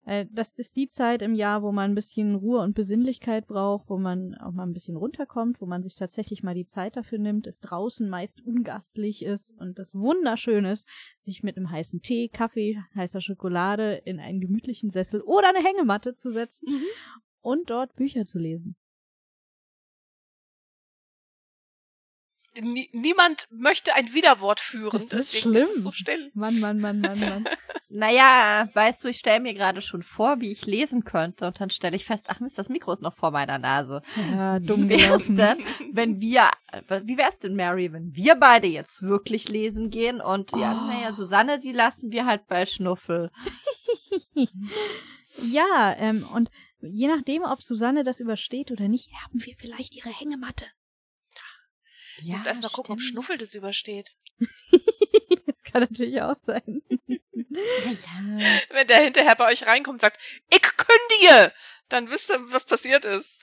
[0.07, 3.91] Äh, das ist die Zeit im Jahr, wo man ein bisschen Ruhe und Besinnlichkeit braucht,
[3.91, 7.19] wo man auch mal ein bisschen runterkommt, wo man sich tatsächlich mal die Zeit dafür
[7.19, 10.87] nimmt, es draußen meist ungastlich ist und das wunderschön ist,
[11.19, 16.15] sich mit einem heißen Tee, Kaffee, heißer Schokolade in einen gemütlichen Sessel oder eine Hängematte
[16.15, 16.85] zu setzen mhm.
[17.41, 18.77] und dort Bücher zu lesen.
[22.59, 25.63] Niemand möchte ein Widerwort führen, ist deswegen schlimm.
[25.63, 26.31] ist es so still.
[26.35, 27.49] Mann, Mann, Mann, Mann, Mann.
[27.89, 31.71] naja, weißt du, ich stelle mir gerade schon vor, wie ich lesen könnte und dann
[31.71, 34.03] stelle ich fest, ach Mist, das Mikro ist noch vor meiner Nase.
[34.33, 35.59] Ja, dumm wie wär's denn,
[35.93, 36.51] wenn wir,
[37.05, 40.59] wie wär's denn, Mary, wenn wir beide jetzt wirklich lesen gehen und oh.
[40.59, 43.31] ja, naja, Susanne, die lassen wir halt bei Schnuffel.
[45.43, 50.11] ja, ähm, und je nachdem, ob Susanne das übersteht oder nicht, haben wir vielleicht ihre
[50.11, 50.65] Hängematte.
[52.23, 54.15] Ja, musst erst mal gucken, ob Schnuffel das übersteht.
[54.39, 56.83] das kann natürlich auch sein.
[57.09, 57.09] ja.
[58.71, 60.19] Wenn der hinterher bei euch reinkommt und sagt,
[60.51, 61.53] ich kündige,
[61.89, 63.41] dann wisst ihr, was passiert ist.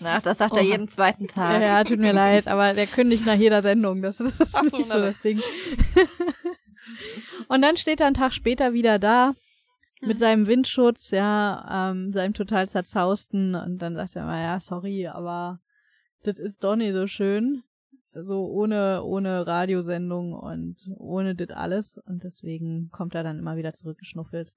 [0.00, 0.60] Na, das sagt Oha.
[0.60, 1.60] er jeden zweiten Tag.
[1.60, 4.02] Ja, ja, tut mir leid, aber der kündigt nach jeder Sendung.
[4.02, 5.40] Das ist, Ach so, nicht so das Ding.
[7.48, 9.34] Und dann steht er einen Tag später wieder da
[10.00, 10.20] mit Mhm.
[10.20, 15.60] seinem Windschutz, ja, ähm, seinem total zerzausten und dann sagt er mal, ja, sorry, aber
[16.24, 17.62] das ist doch nicht so schön.
[18.14, 21.98] So ohne, ohne Radiosendung und ohne das alles.
[21.98, 24.52] Und deswegen kommt er dann immer wieder zurückgeschnuffelt.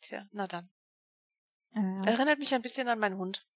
[0.00, 0.70] Tja, na dann.
[1.74, 3.46] Äh, Erinnert mich ein bisschen an meinen Hund.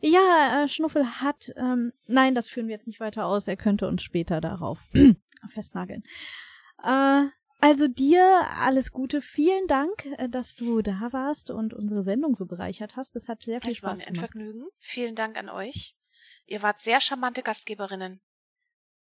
[0.00, 3.48] ja, äh, Schnuffel hat, ähm, nein, das führen wir jetzt nicht weiter aus.
[3.48, 4.78] Er könnte uns später darauf
[5.54, 6.02] festnageln.
[6.82, 7.24] Äh,
[7.60, 9.20] also dir alles Gute.
[9.22, 13.14] Vielen Dank, äh, dass du da warst und unsere Sendung so bereichert hast.
[13.16, 14.30] Das hat sehr viel Es war Spaß mir ein gemacht.
[14.32, 14.66] Vergnügen.
[14.78, 15.96] Vielen Dank an euch.
[16.46, 18.20] Ihr wart sehr charmante Gastgeberinnen.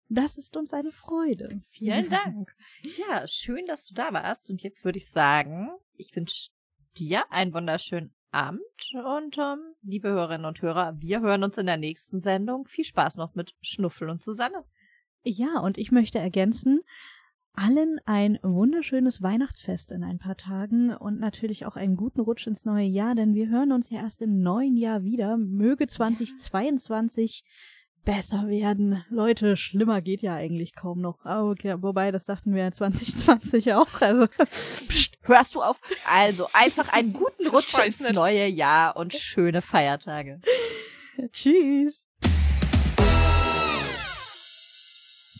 [0.08, 1.60] Das ist uns eine Freude.
[1.70, 2.54] Vielen Dank.
[2.98, 4.50] Ja, schön, dass du da warst.
[4.50, 6.50] Und jetzt würde ich sagen, ich wünsche
[6.96, 8.60] dir einen wunderschönen Abend.
[8.92, 12.66] Und ähm, liebe Hörerinnen und Hörer, wir hören uns in der nächsten Sendung.
[12.66, 14.64] Viel Spaß noch mit Schnuffel und Susanne.
[15.22, 16.80] Ja, und ich möchte ergänzen,
[17.54, 22.64] allen ein wunderschönes Weihnachtsfest in ein paar Tagen und natürlich auch einen guten Rutsch ins
[22.64, 25.36] neue Jahr, denn wir hören uns ja erst im neuen Jahr wieder.
[25.36, 27.44] Möge 2022
[28.04, 29.04] besser werden.
[29.10, 31.24] Leute, schlimmer geht ja eigentlich kaum noch.
[31.24, 34.00] Ah, okay, wobei, das dachten wir ja 2020 auch.
[34.00, 34.26] Also,
[34.88, 35.80] Psst, hörst du auf?
[36.06, 40.40] Also einfach einen guten Rutsch ins neue Jahr und schöne Feiertage.
[41.32, 42.03] tschüss.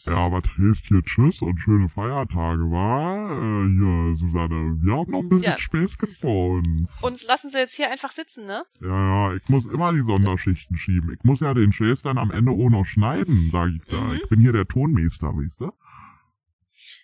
[0.07, 3.31] Ja, was hilft hier Tschüss und schöne Feiertage, war?
[3.31, 5.59] Äh, hier, Susanne, wir haben noch ein bisschen Ja.
[5.59, 7.03] Späßchen vor uns.
[7.03, 8.65] Uns lassen sie jetzt hier einfach sitzen, ne?
[8.83, 8.89] Ja,
[9.31, 11.11] ja, ich muss immer die Sonderschichten schieben.
[11.15, 13.99] Ich muss ja den Chase dann am Ende auch noch schneiden, sag ich da.
[14.01, 14.15] Mhm.
[14.23, 15.73] Ich bin hier der Tonmeister, weißt du?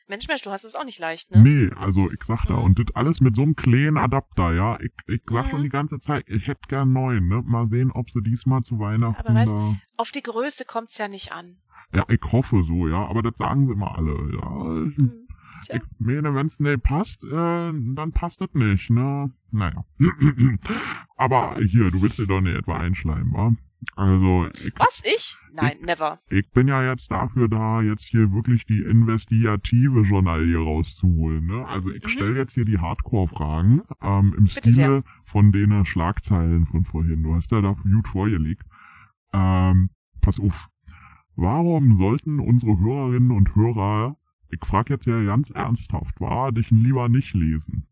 [0.09, 1.41] Mensch, Mensch, du hast es auch nicht leicht, ne?
[1.41, 2.65] Nee, also ich sag da, Mhm.
[2.65, 4.79] und das alles mit so einem kleinen Adapter, ja.
[4.81, 5.51] Ich, ich sag Mhm.
[5.51, 7.43] schon die ganze Zeit, ich hätte gern neuen, ne?
[7.47, 9.57] Mal sehen, ob sie diesmal zu Weihnachten Aber weißt-.
[9.97, 11.57] Auf die Größe kommt's ja nicht an.
[11.93, 14.85] Ja, ich hoffe so, ja, aber das sagen sie immer alle, ja.
[14.87, 15.13] Ich, Hm.
[15.63, 15.77] Tja.
[15.77, 17.29] ich meine, wenn's nicht passt, äh,
[17.73, 19.31] dann passt das nicht, ne?
[19.51, 19.85] Naja.
[21.17, 23.53] aber hier, du willst dir doch nicht etwa einschleimen, wa?
[23.97, 25.37] Also, ich, Was, ich?
[25.53, 26.19] Nein, never.
[26.29, 31.67] ich bin ja jetzt dafür da, jetzt hier wirklich die investigative Journalie rauszuholen, ne?
[31.67, 32.09] Also ich Mhm.
[32.09, 37.23] stelle jetzt hier die Hardcore-Fragen, ähm, im Bitte Stile von den Schlagzeilen von vorhin.
[37.23, 38.65] Du hast ja da gut vorgelegt.
[39.33, 40.69] Ähm, pass auf.
[41.37, 44.17] Warum sollten unsere Hörerinnen und Hörer,
[44.51, 47.87] ich frage jetzt ja ganz ernsthaft, war, dich lieber nicht lesen?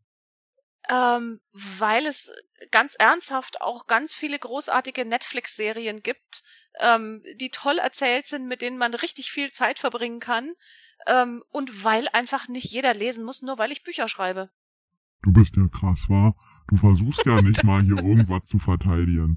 [0.91, 2.33] Ähm, weil es
[2.71, 6.43] ganz ernsthaft auch ganz viele großartige Netflix-Serien gibt,
[6.81, 10.53] ähm, die toll erzählt sind, mit denen man richtig viel Zeit verbringen kann.
[11.07, 14.49] Ähm, und weil einfach nicht jeder lesen muss, nur weil ich Bücher schreibe.
[15.23, 16.35] Du bist ja krass, wa?
[16.69, 19.37] Du versuchst ja nicht mal hier irgendwas zu verteidigen.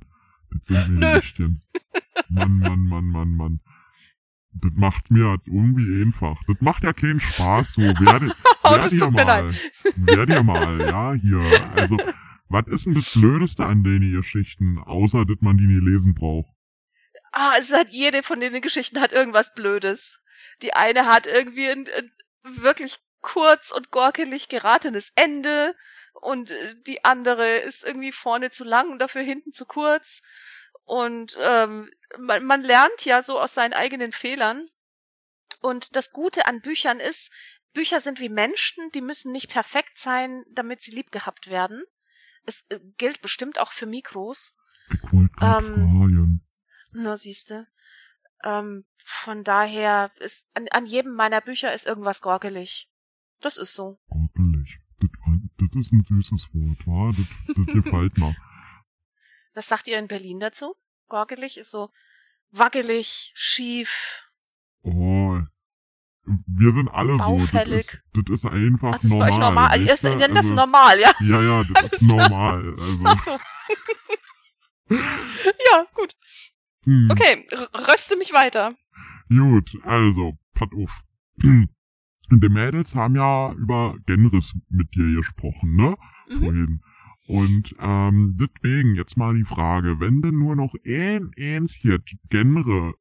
[0.67, 1.61] Das sind.
[2.29, 3.61] Mann, Mann, Mann, Mann, Mann.
[4.53, 6.37] Das macht mir jetzt irgendwie einfach.
[6.47, 7.81] Das macht ja keinen Spaß, so.
[7.81, 8.33] Werde,
[8.63, 9.53] Oh, werd das ihr tut mir mal.
[9.95, 11.41] Werd ihr mal, ja, hier.
[11.75, 11.97] Also,
[12.49, 16.49] was ist denn das Blödeste an den Geschichten, außer dass man die nie lesen braucht?
[17.31, 20.23] Ah, es hat jede von den Geschichten hat irgendwas Blödes.
[20.61, 22.11] Die eine hat irgendwie ein, ein
[22.61, 25.75] wirklich kurz und gorkelig geratenes Ende
[26.13, 30.21] und äh, die andere ist irgendwie vorne zu lang und dafür hinten zu kurz.
[30.83, 31.89] Und ähm,
[32.19, 34.65] man, man lernt ja so aus seinen eigenen Fehlern.
[35.61, 37.31] Und das Gute an Büchern ist,
[37.73, 41.83] Bücher sind wie Menschen, die müssen nicht perfekt sein, damit sie lieb gehabt werden.
[42.45, 44.57] Es, es gilt bestimmt auch für Mikros.
[44.91, 46.41] Ich wollte Ähm.
[46.91, 47.67] Na, siehste.
[48.43, 52.89] Ähm, von daher ist an, an jedem meiner Bücher ist irgendwas gorkelig.
[53.39, 53.99] Das ist so.
[54.07, 54.79] Ordentlich.
[54.99, 55.09] Das,
[55.57, 57.11] das ist ein süßes Wort, wa?
[57.15, 58.35] Das, das gefällt mir.
[59.53, 60.75] Was sagt ihr in Berlin dazu?
[61.07, 61.91] Gorkelig ist so
[62.51, 64.21] wackelig, schief.
[64.83, 65.39] Oh,
[66.25, 67.91] wir sind alle Baufällig.
[67.91, 68.21] so.
[68.21, 69.31] Das ist, das ist einfach Was ist bei normal.
[69.31, 69.67] euch normal?
[69.71, 70.17] Also, ist, du?
[70.17, 71.11] denn das Also- normal, ja?
[71.21, 72.75] Ja, ja, das Alles ist normal.
[72.77, 73.39] Also, Ach so.
[74.89, 76.13] ja, gut.
[76.83, 77.07] hm.
[77.11, 77.47] Okay,
[77.87, 78.75] röste mich weiter.
[79.29, 81.01] Gut, also, pass auf.
[82.33, 85.97] Die Mädels haben ja über Genres mit dir gesprochen, ne?
[86.29, 86.39] Mhm.
[86.39, 86.81] Vorhin.
[87.31, 92.93] Und ähm, deswegen jetzt mal die Frage, wenn du nur noch ein einziges Genre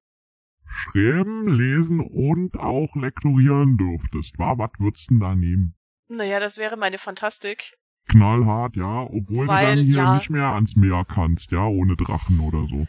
[0.64, 5.74] schreiben, lesen und auch lektorieren dürftest, war, was würdest du denn da nehmen?
[6.08, 7.74] Naja, das wäre meine Fantastik.
[8.08, 10.14] Knallhart, ja, obwohl Weil, du dann hier ja.
[10.16, 12.86] nicht mehr ans Meer kannst, ja, ohne Drachen oder so.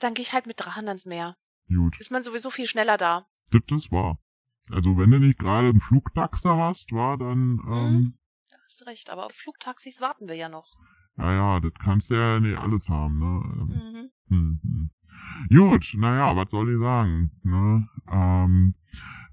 [0.00, 1.36] Dann gehe ich halt mit Drachen ans Meer.
[1.68, 3.26] Gut, Ist man sowieso viel schneller da.
[3.50, 4.18] das ist wahr.
[4.70, 8.14] Also wenn du nicht gerade einen Flugtaxe hast, war dann, ähm, Mhm.
[8.72, 10.66] Hast recht, aber auf Flugtaxis warten wir ja noch.
[11.16, 13.74] naja, das kannst du ja nicht alles haben, ne?
[13.76, 14.10] Mhm.
[14.28, 14.90] Hm, hm.
[15.50, 17.30] Gut, naja, was soll ich sagen?
[17.42, 17.86] Ne?
[18.10, 18.74] Ähm,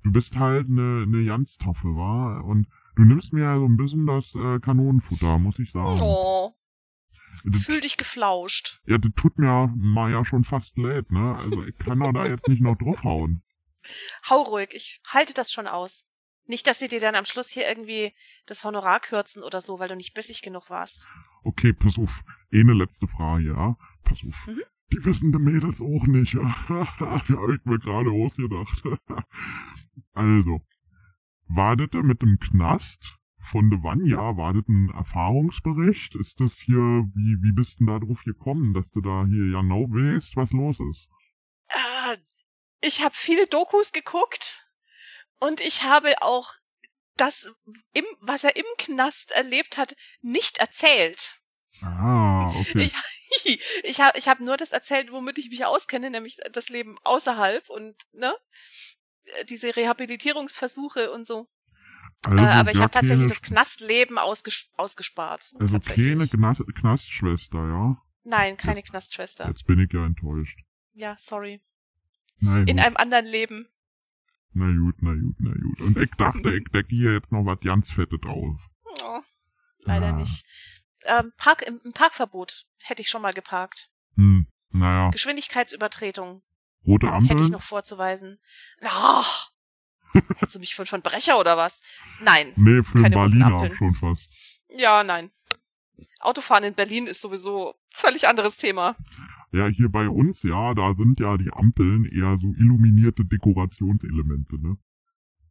[0.03, 2.41] du bist halt eine ne ganz taffe, wa?
[2.41, 2.67] Und
[2.97, 6.01] du nimmst mir ja so ein bisschen das äh, Kanonenfutter, muss ich sagen.
[6.01, 6.53] Oh,
[7.45, 8.81] Das, fühl dich geflauscht.
[8.87, 11.37] ja, das tut mir mal ja schon fast leid, ne?
[11.37, 13.41] Also ich kann doch da jetzt nicht noch draufhauen.
[14.29, 16.08] Hau ruhig, ich halte das schon aus.
[16.49, 18.11] Nicht, dass sie dir dann am Schluss hier irgendwie
[18.47, 21.07] das Honorar kürzen oder so, weil du nicht bissig genug warst.
[21.43, 22.23] Okay, pass auf.
[22.51, 23.77] Eine letzte Frage, ja?
[24.03, 24.47] Pass auf.
[24.47, 24.63] Mhm.
[24.91, 26.33] Die wissen die Mädels auch nicht.
[26.33, 26.41] ja,
[26.99, 28.81] hab ich mir gerade ausgedacht.
[30.13, 30.61] also,
[31.49, 33.19] war das denn mit dem Knast
[33.51, 36.15] von de Vanya, war das ein Erfahrungsbericht?
[36.15, 36.79] Ist das hier,
[37.13, 40.49] wie, wie bist denn da drauf gekommen, dass du da hier ja genau weißt, was
[40.49, 41.07] los ist?
[41.67, 42.15] Ah,
[42.81, 44.58] ich habe viele Dokus geguckt
[45.39, 46.53] und ich habe auch
[47.17, 47.53] das,
[47.93, 51.35] im, was er im Knast erlebt hat, nicht erzählt.
[51.81, 52.89] Ah, okay.
[53.45, 56.97] Ich, ich habe ich hab nur das erzählt, womit ich mich auskenne, nämlich das Leben
[57.03, 58.33] außerhalb und ne
[59.49, 61.47] diese Rehabilitierungsversuche und so.
[62.25, 65.53] Also, äh, aber ich habe tatsächlich das Knastleben ausges ausgespart.
[65.59, 68.01] Also keine Knast Knastschwester, ja?
[68.23, 69.47] Nein, keine Knastschwester.
[69.47, 70.59] Jetzt bin ich ja enttäuscht.
[70.93, 71.61] Ja, sorry.
[72.39, 73.67] Na In einem anderen Leben.
[74.53, 75.81] Na gut, na gut, na gut.
[75.81, 78.55] Und ich dachte, ich decke hier jetzt noch was ganz Fette drauf.
[79.03, 79.21] Oh,
[79.79, 80.11] leider Ah.
[80.13, 80.45] nicht.
[81.05, 83.89] Ähm, Park, im, im Parkverbot hätte ich schon mal geparkt.
[84.15, 85.09] Hm, naja.
[85.11, 86.41] Geschwindigkeitsübertretung
[86.85, 88.39] Rote hätte ich noch vorzuweisen.
[88.81, 89.51] Ach,
[90.37, 91.81] hältst du mich für einen Brecher oder was?
[92.19, 92.53] Nein.
[92.55, 94.27] Nee, für roten Berliner schon fast.
[94.69, 95.29] Ja, nein.
[96.19, 98.95] Autofahren in Berlin ist sowieso völlig anderes Thema.
[99.51, 104.77] Ja, hier bei uns, ja, da sind ja die Ampeln eher so illuminierte Dekorationselemente, ne?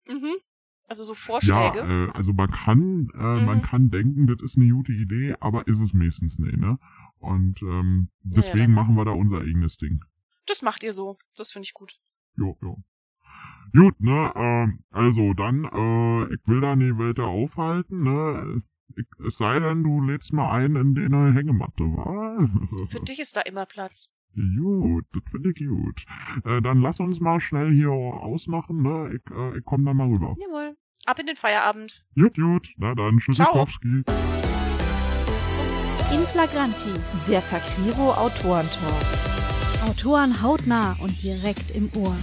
[0.08, 0.34] Mhm.
[0.86, 1.80] Also so Ja, Vorschläge.
[1.80, 3.62] äh, also man kann, äh, man Mhm.
[3.62, 6.78] kann denken, das ist eine gute Idee, aber ist es meistens nicht, ne?
[7.18, 10.00] Und ähm, Ja, ja, deswegen dann- machen wir da unser eigenes Ding.
[10.46, 11.18] Das macht ihr so.
[11.36, 11.98] Das finde ich gut.
[12.36, 12.78] Jo, jo.
[13.74, 18.62] Gut, ne, ähm, also dann, äh, ich will da nicht weiter aufhalten, ne?
[19.26, 22.48] Es sei denn, du lädst mal ein in deine Hängematte, wa?
[22.86, 24.12] Für dich ist da immer Platz.
[24.34, 26.04] Gut, das finde ich gut.
[26.44, 29.12] Äh, dann lass uns mal schnell hier ausmachen, ne?
[29.14, 30.34] Ich, äh, ich komm da mal rüber.
[30.38, 30.76] Jawohl.
[31.06, 32.04] Ab in den Feierabend.
[32.14, 32.68] Gut, gut.
[32.76, 34.04] Na dann, Tschüssikowski.
[36.12, 36.92] In Flagranti.
[37.28, 39.28] Der Fakriro Autorentalk.
[39.88, 42.16] Autoren hautnah und direkt im Ohr.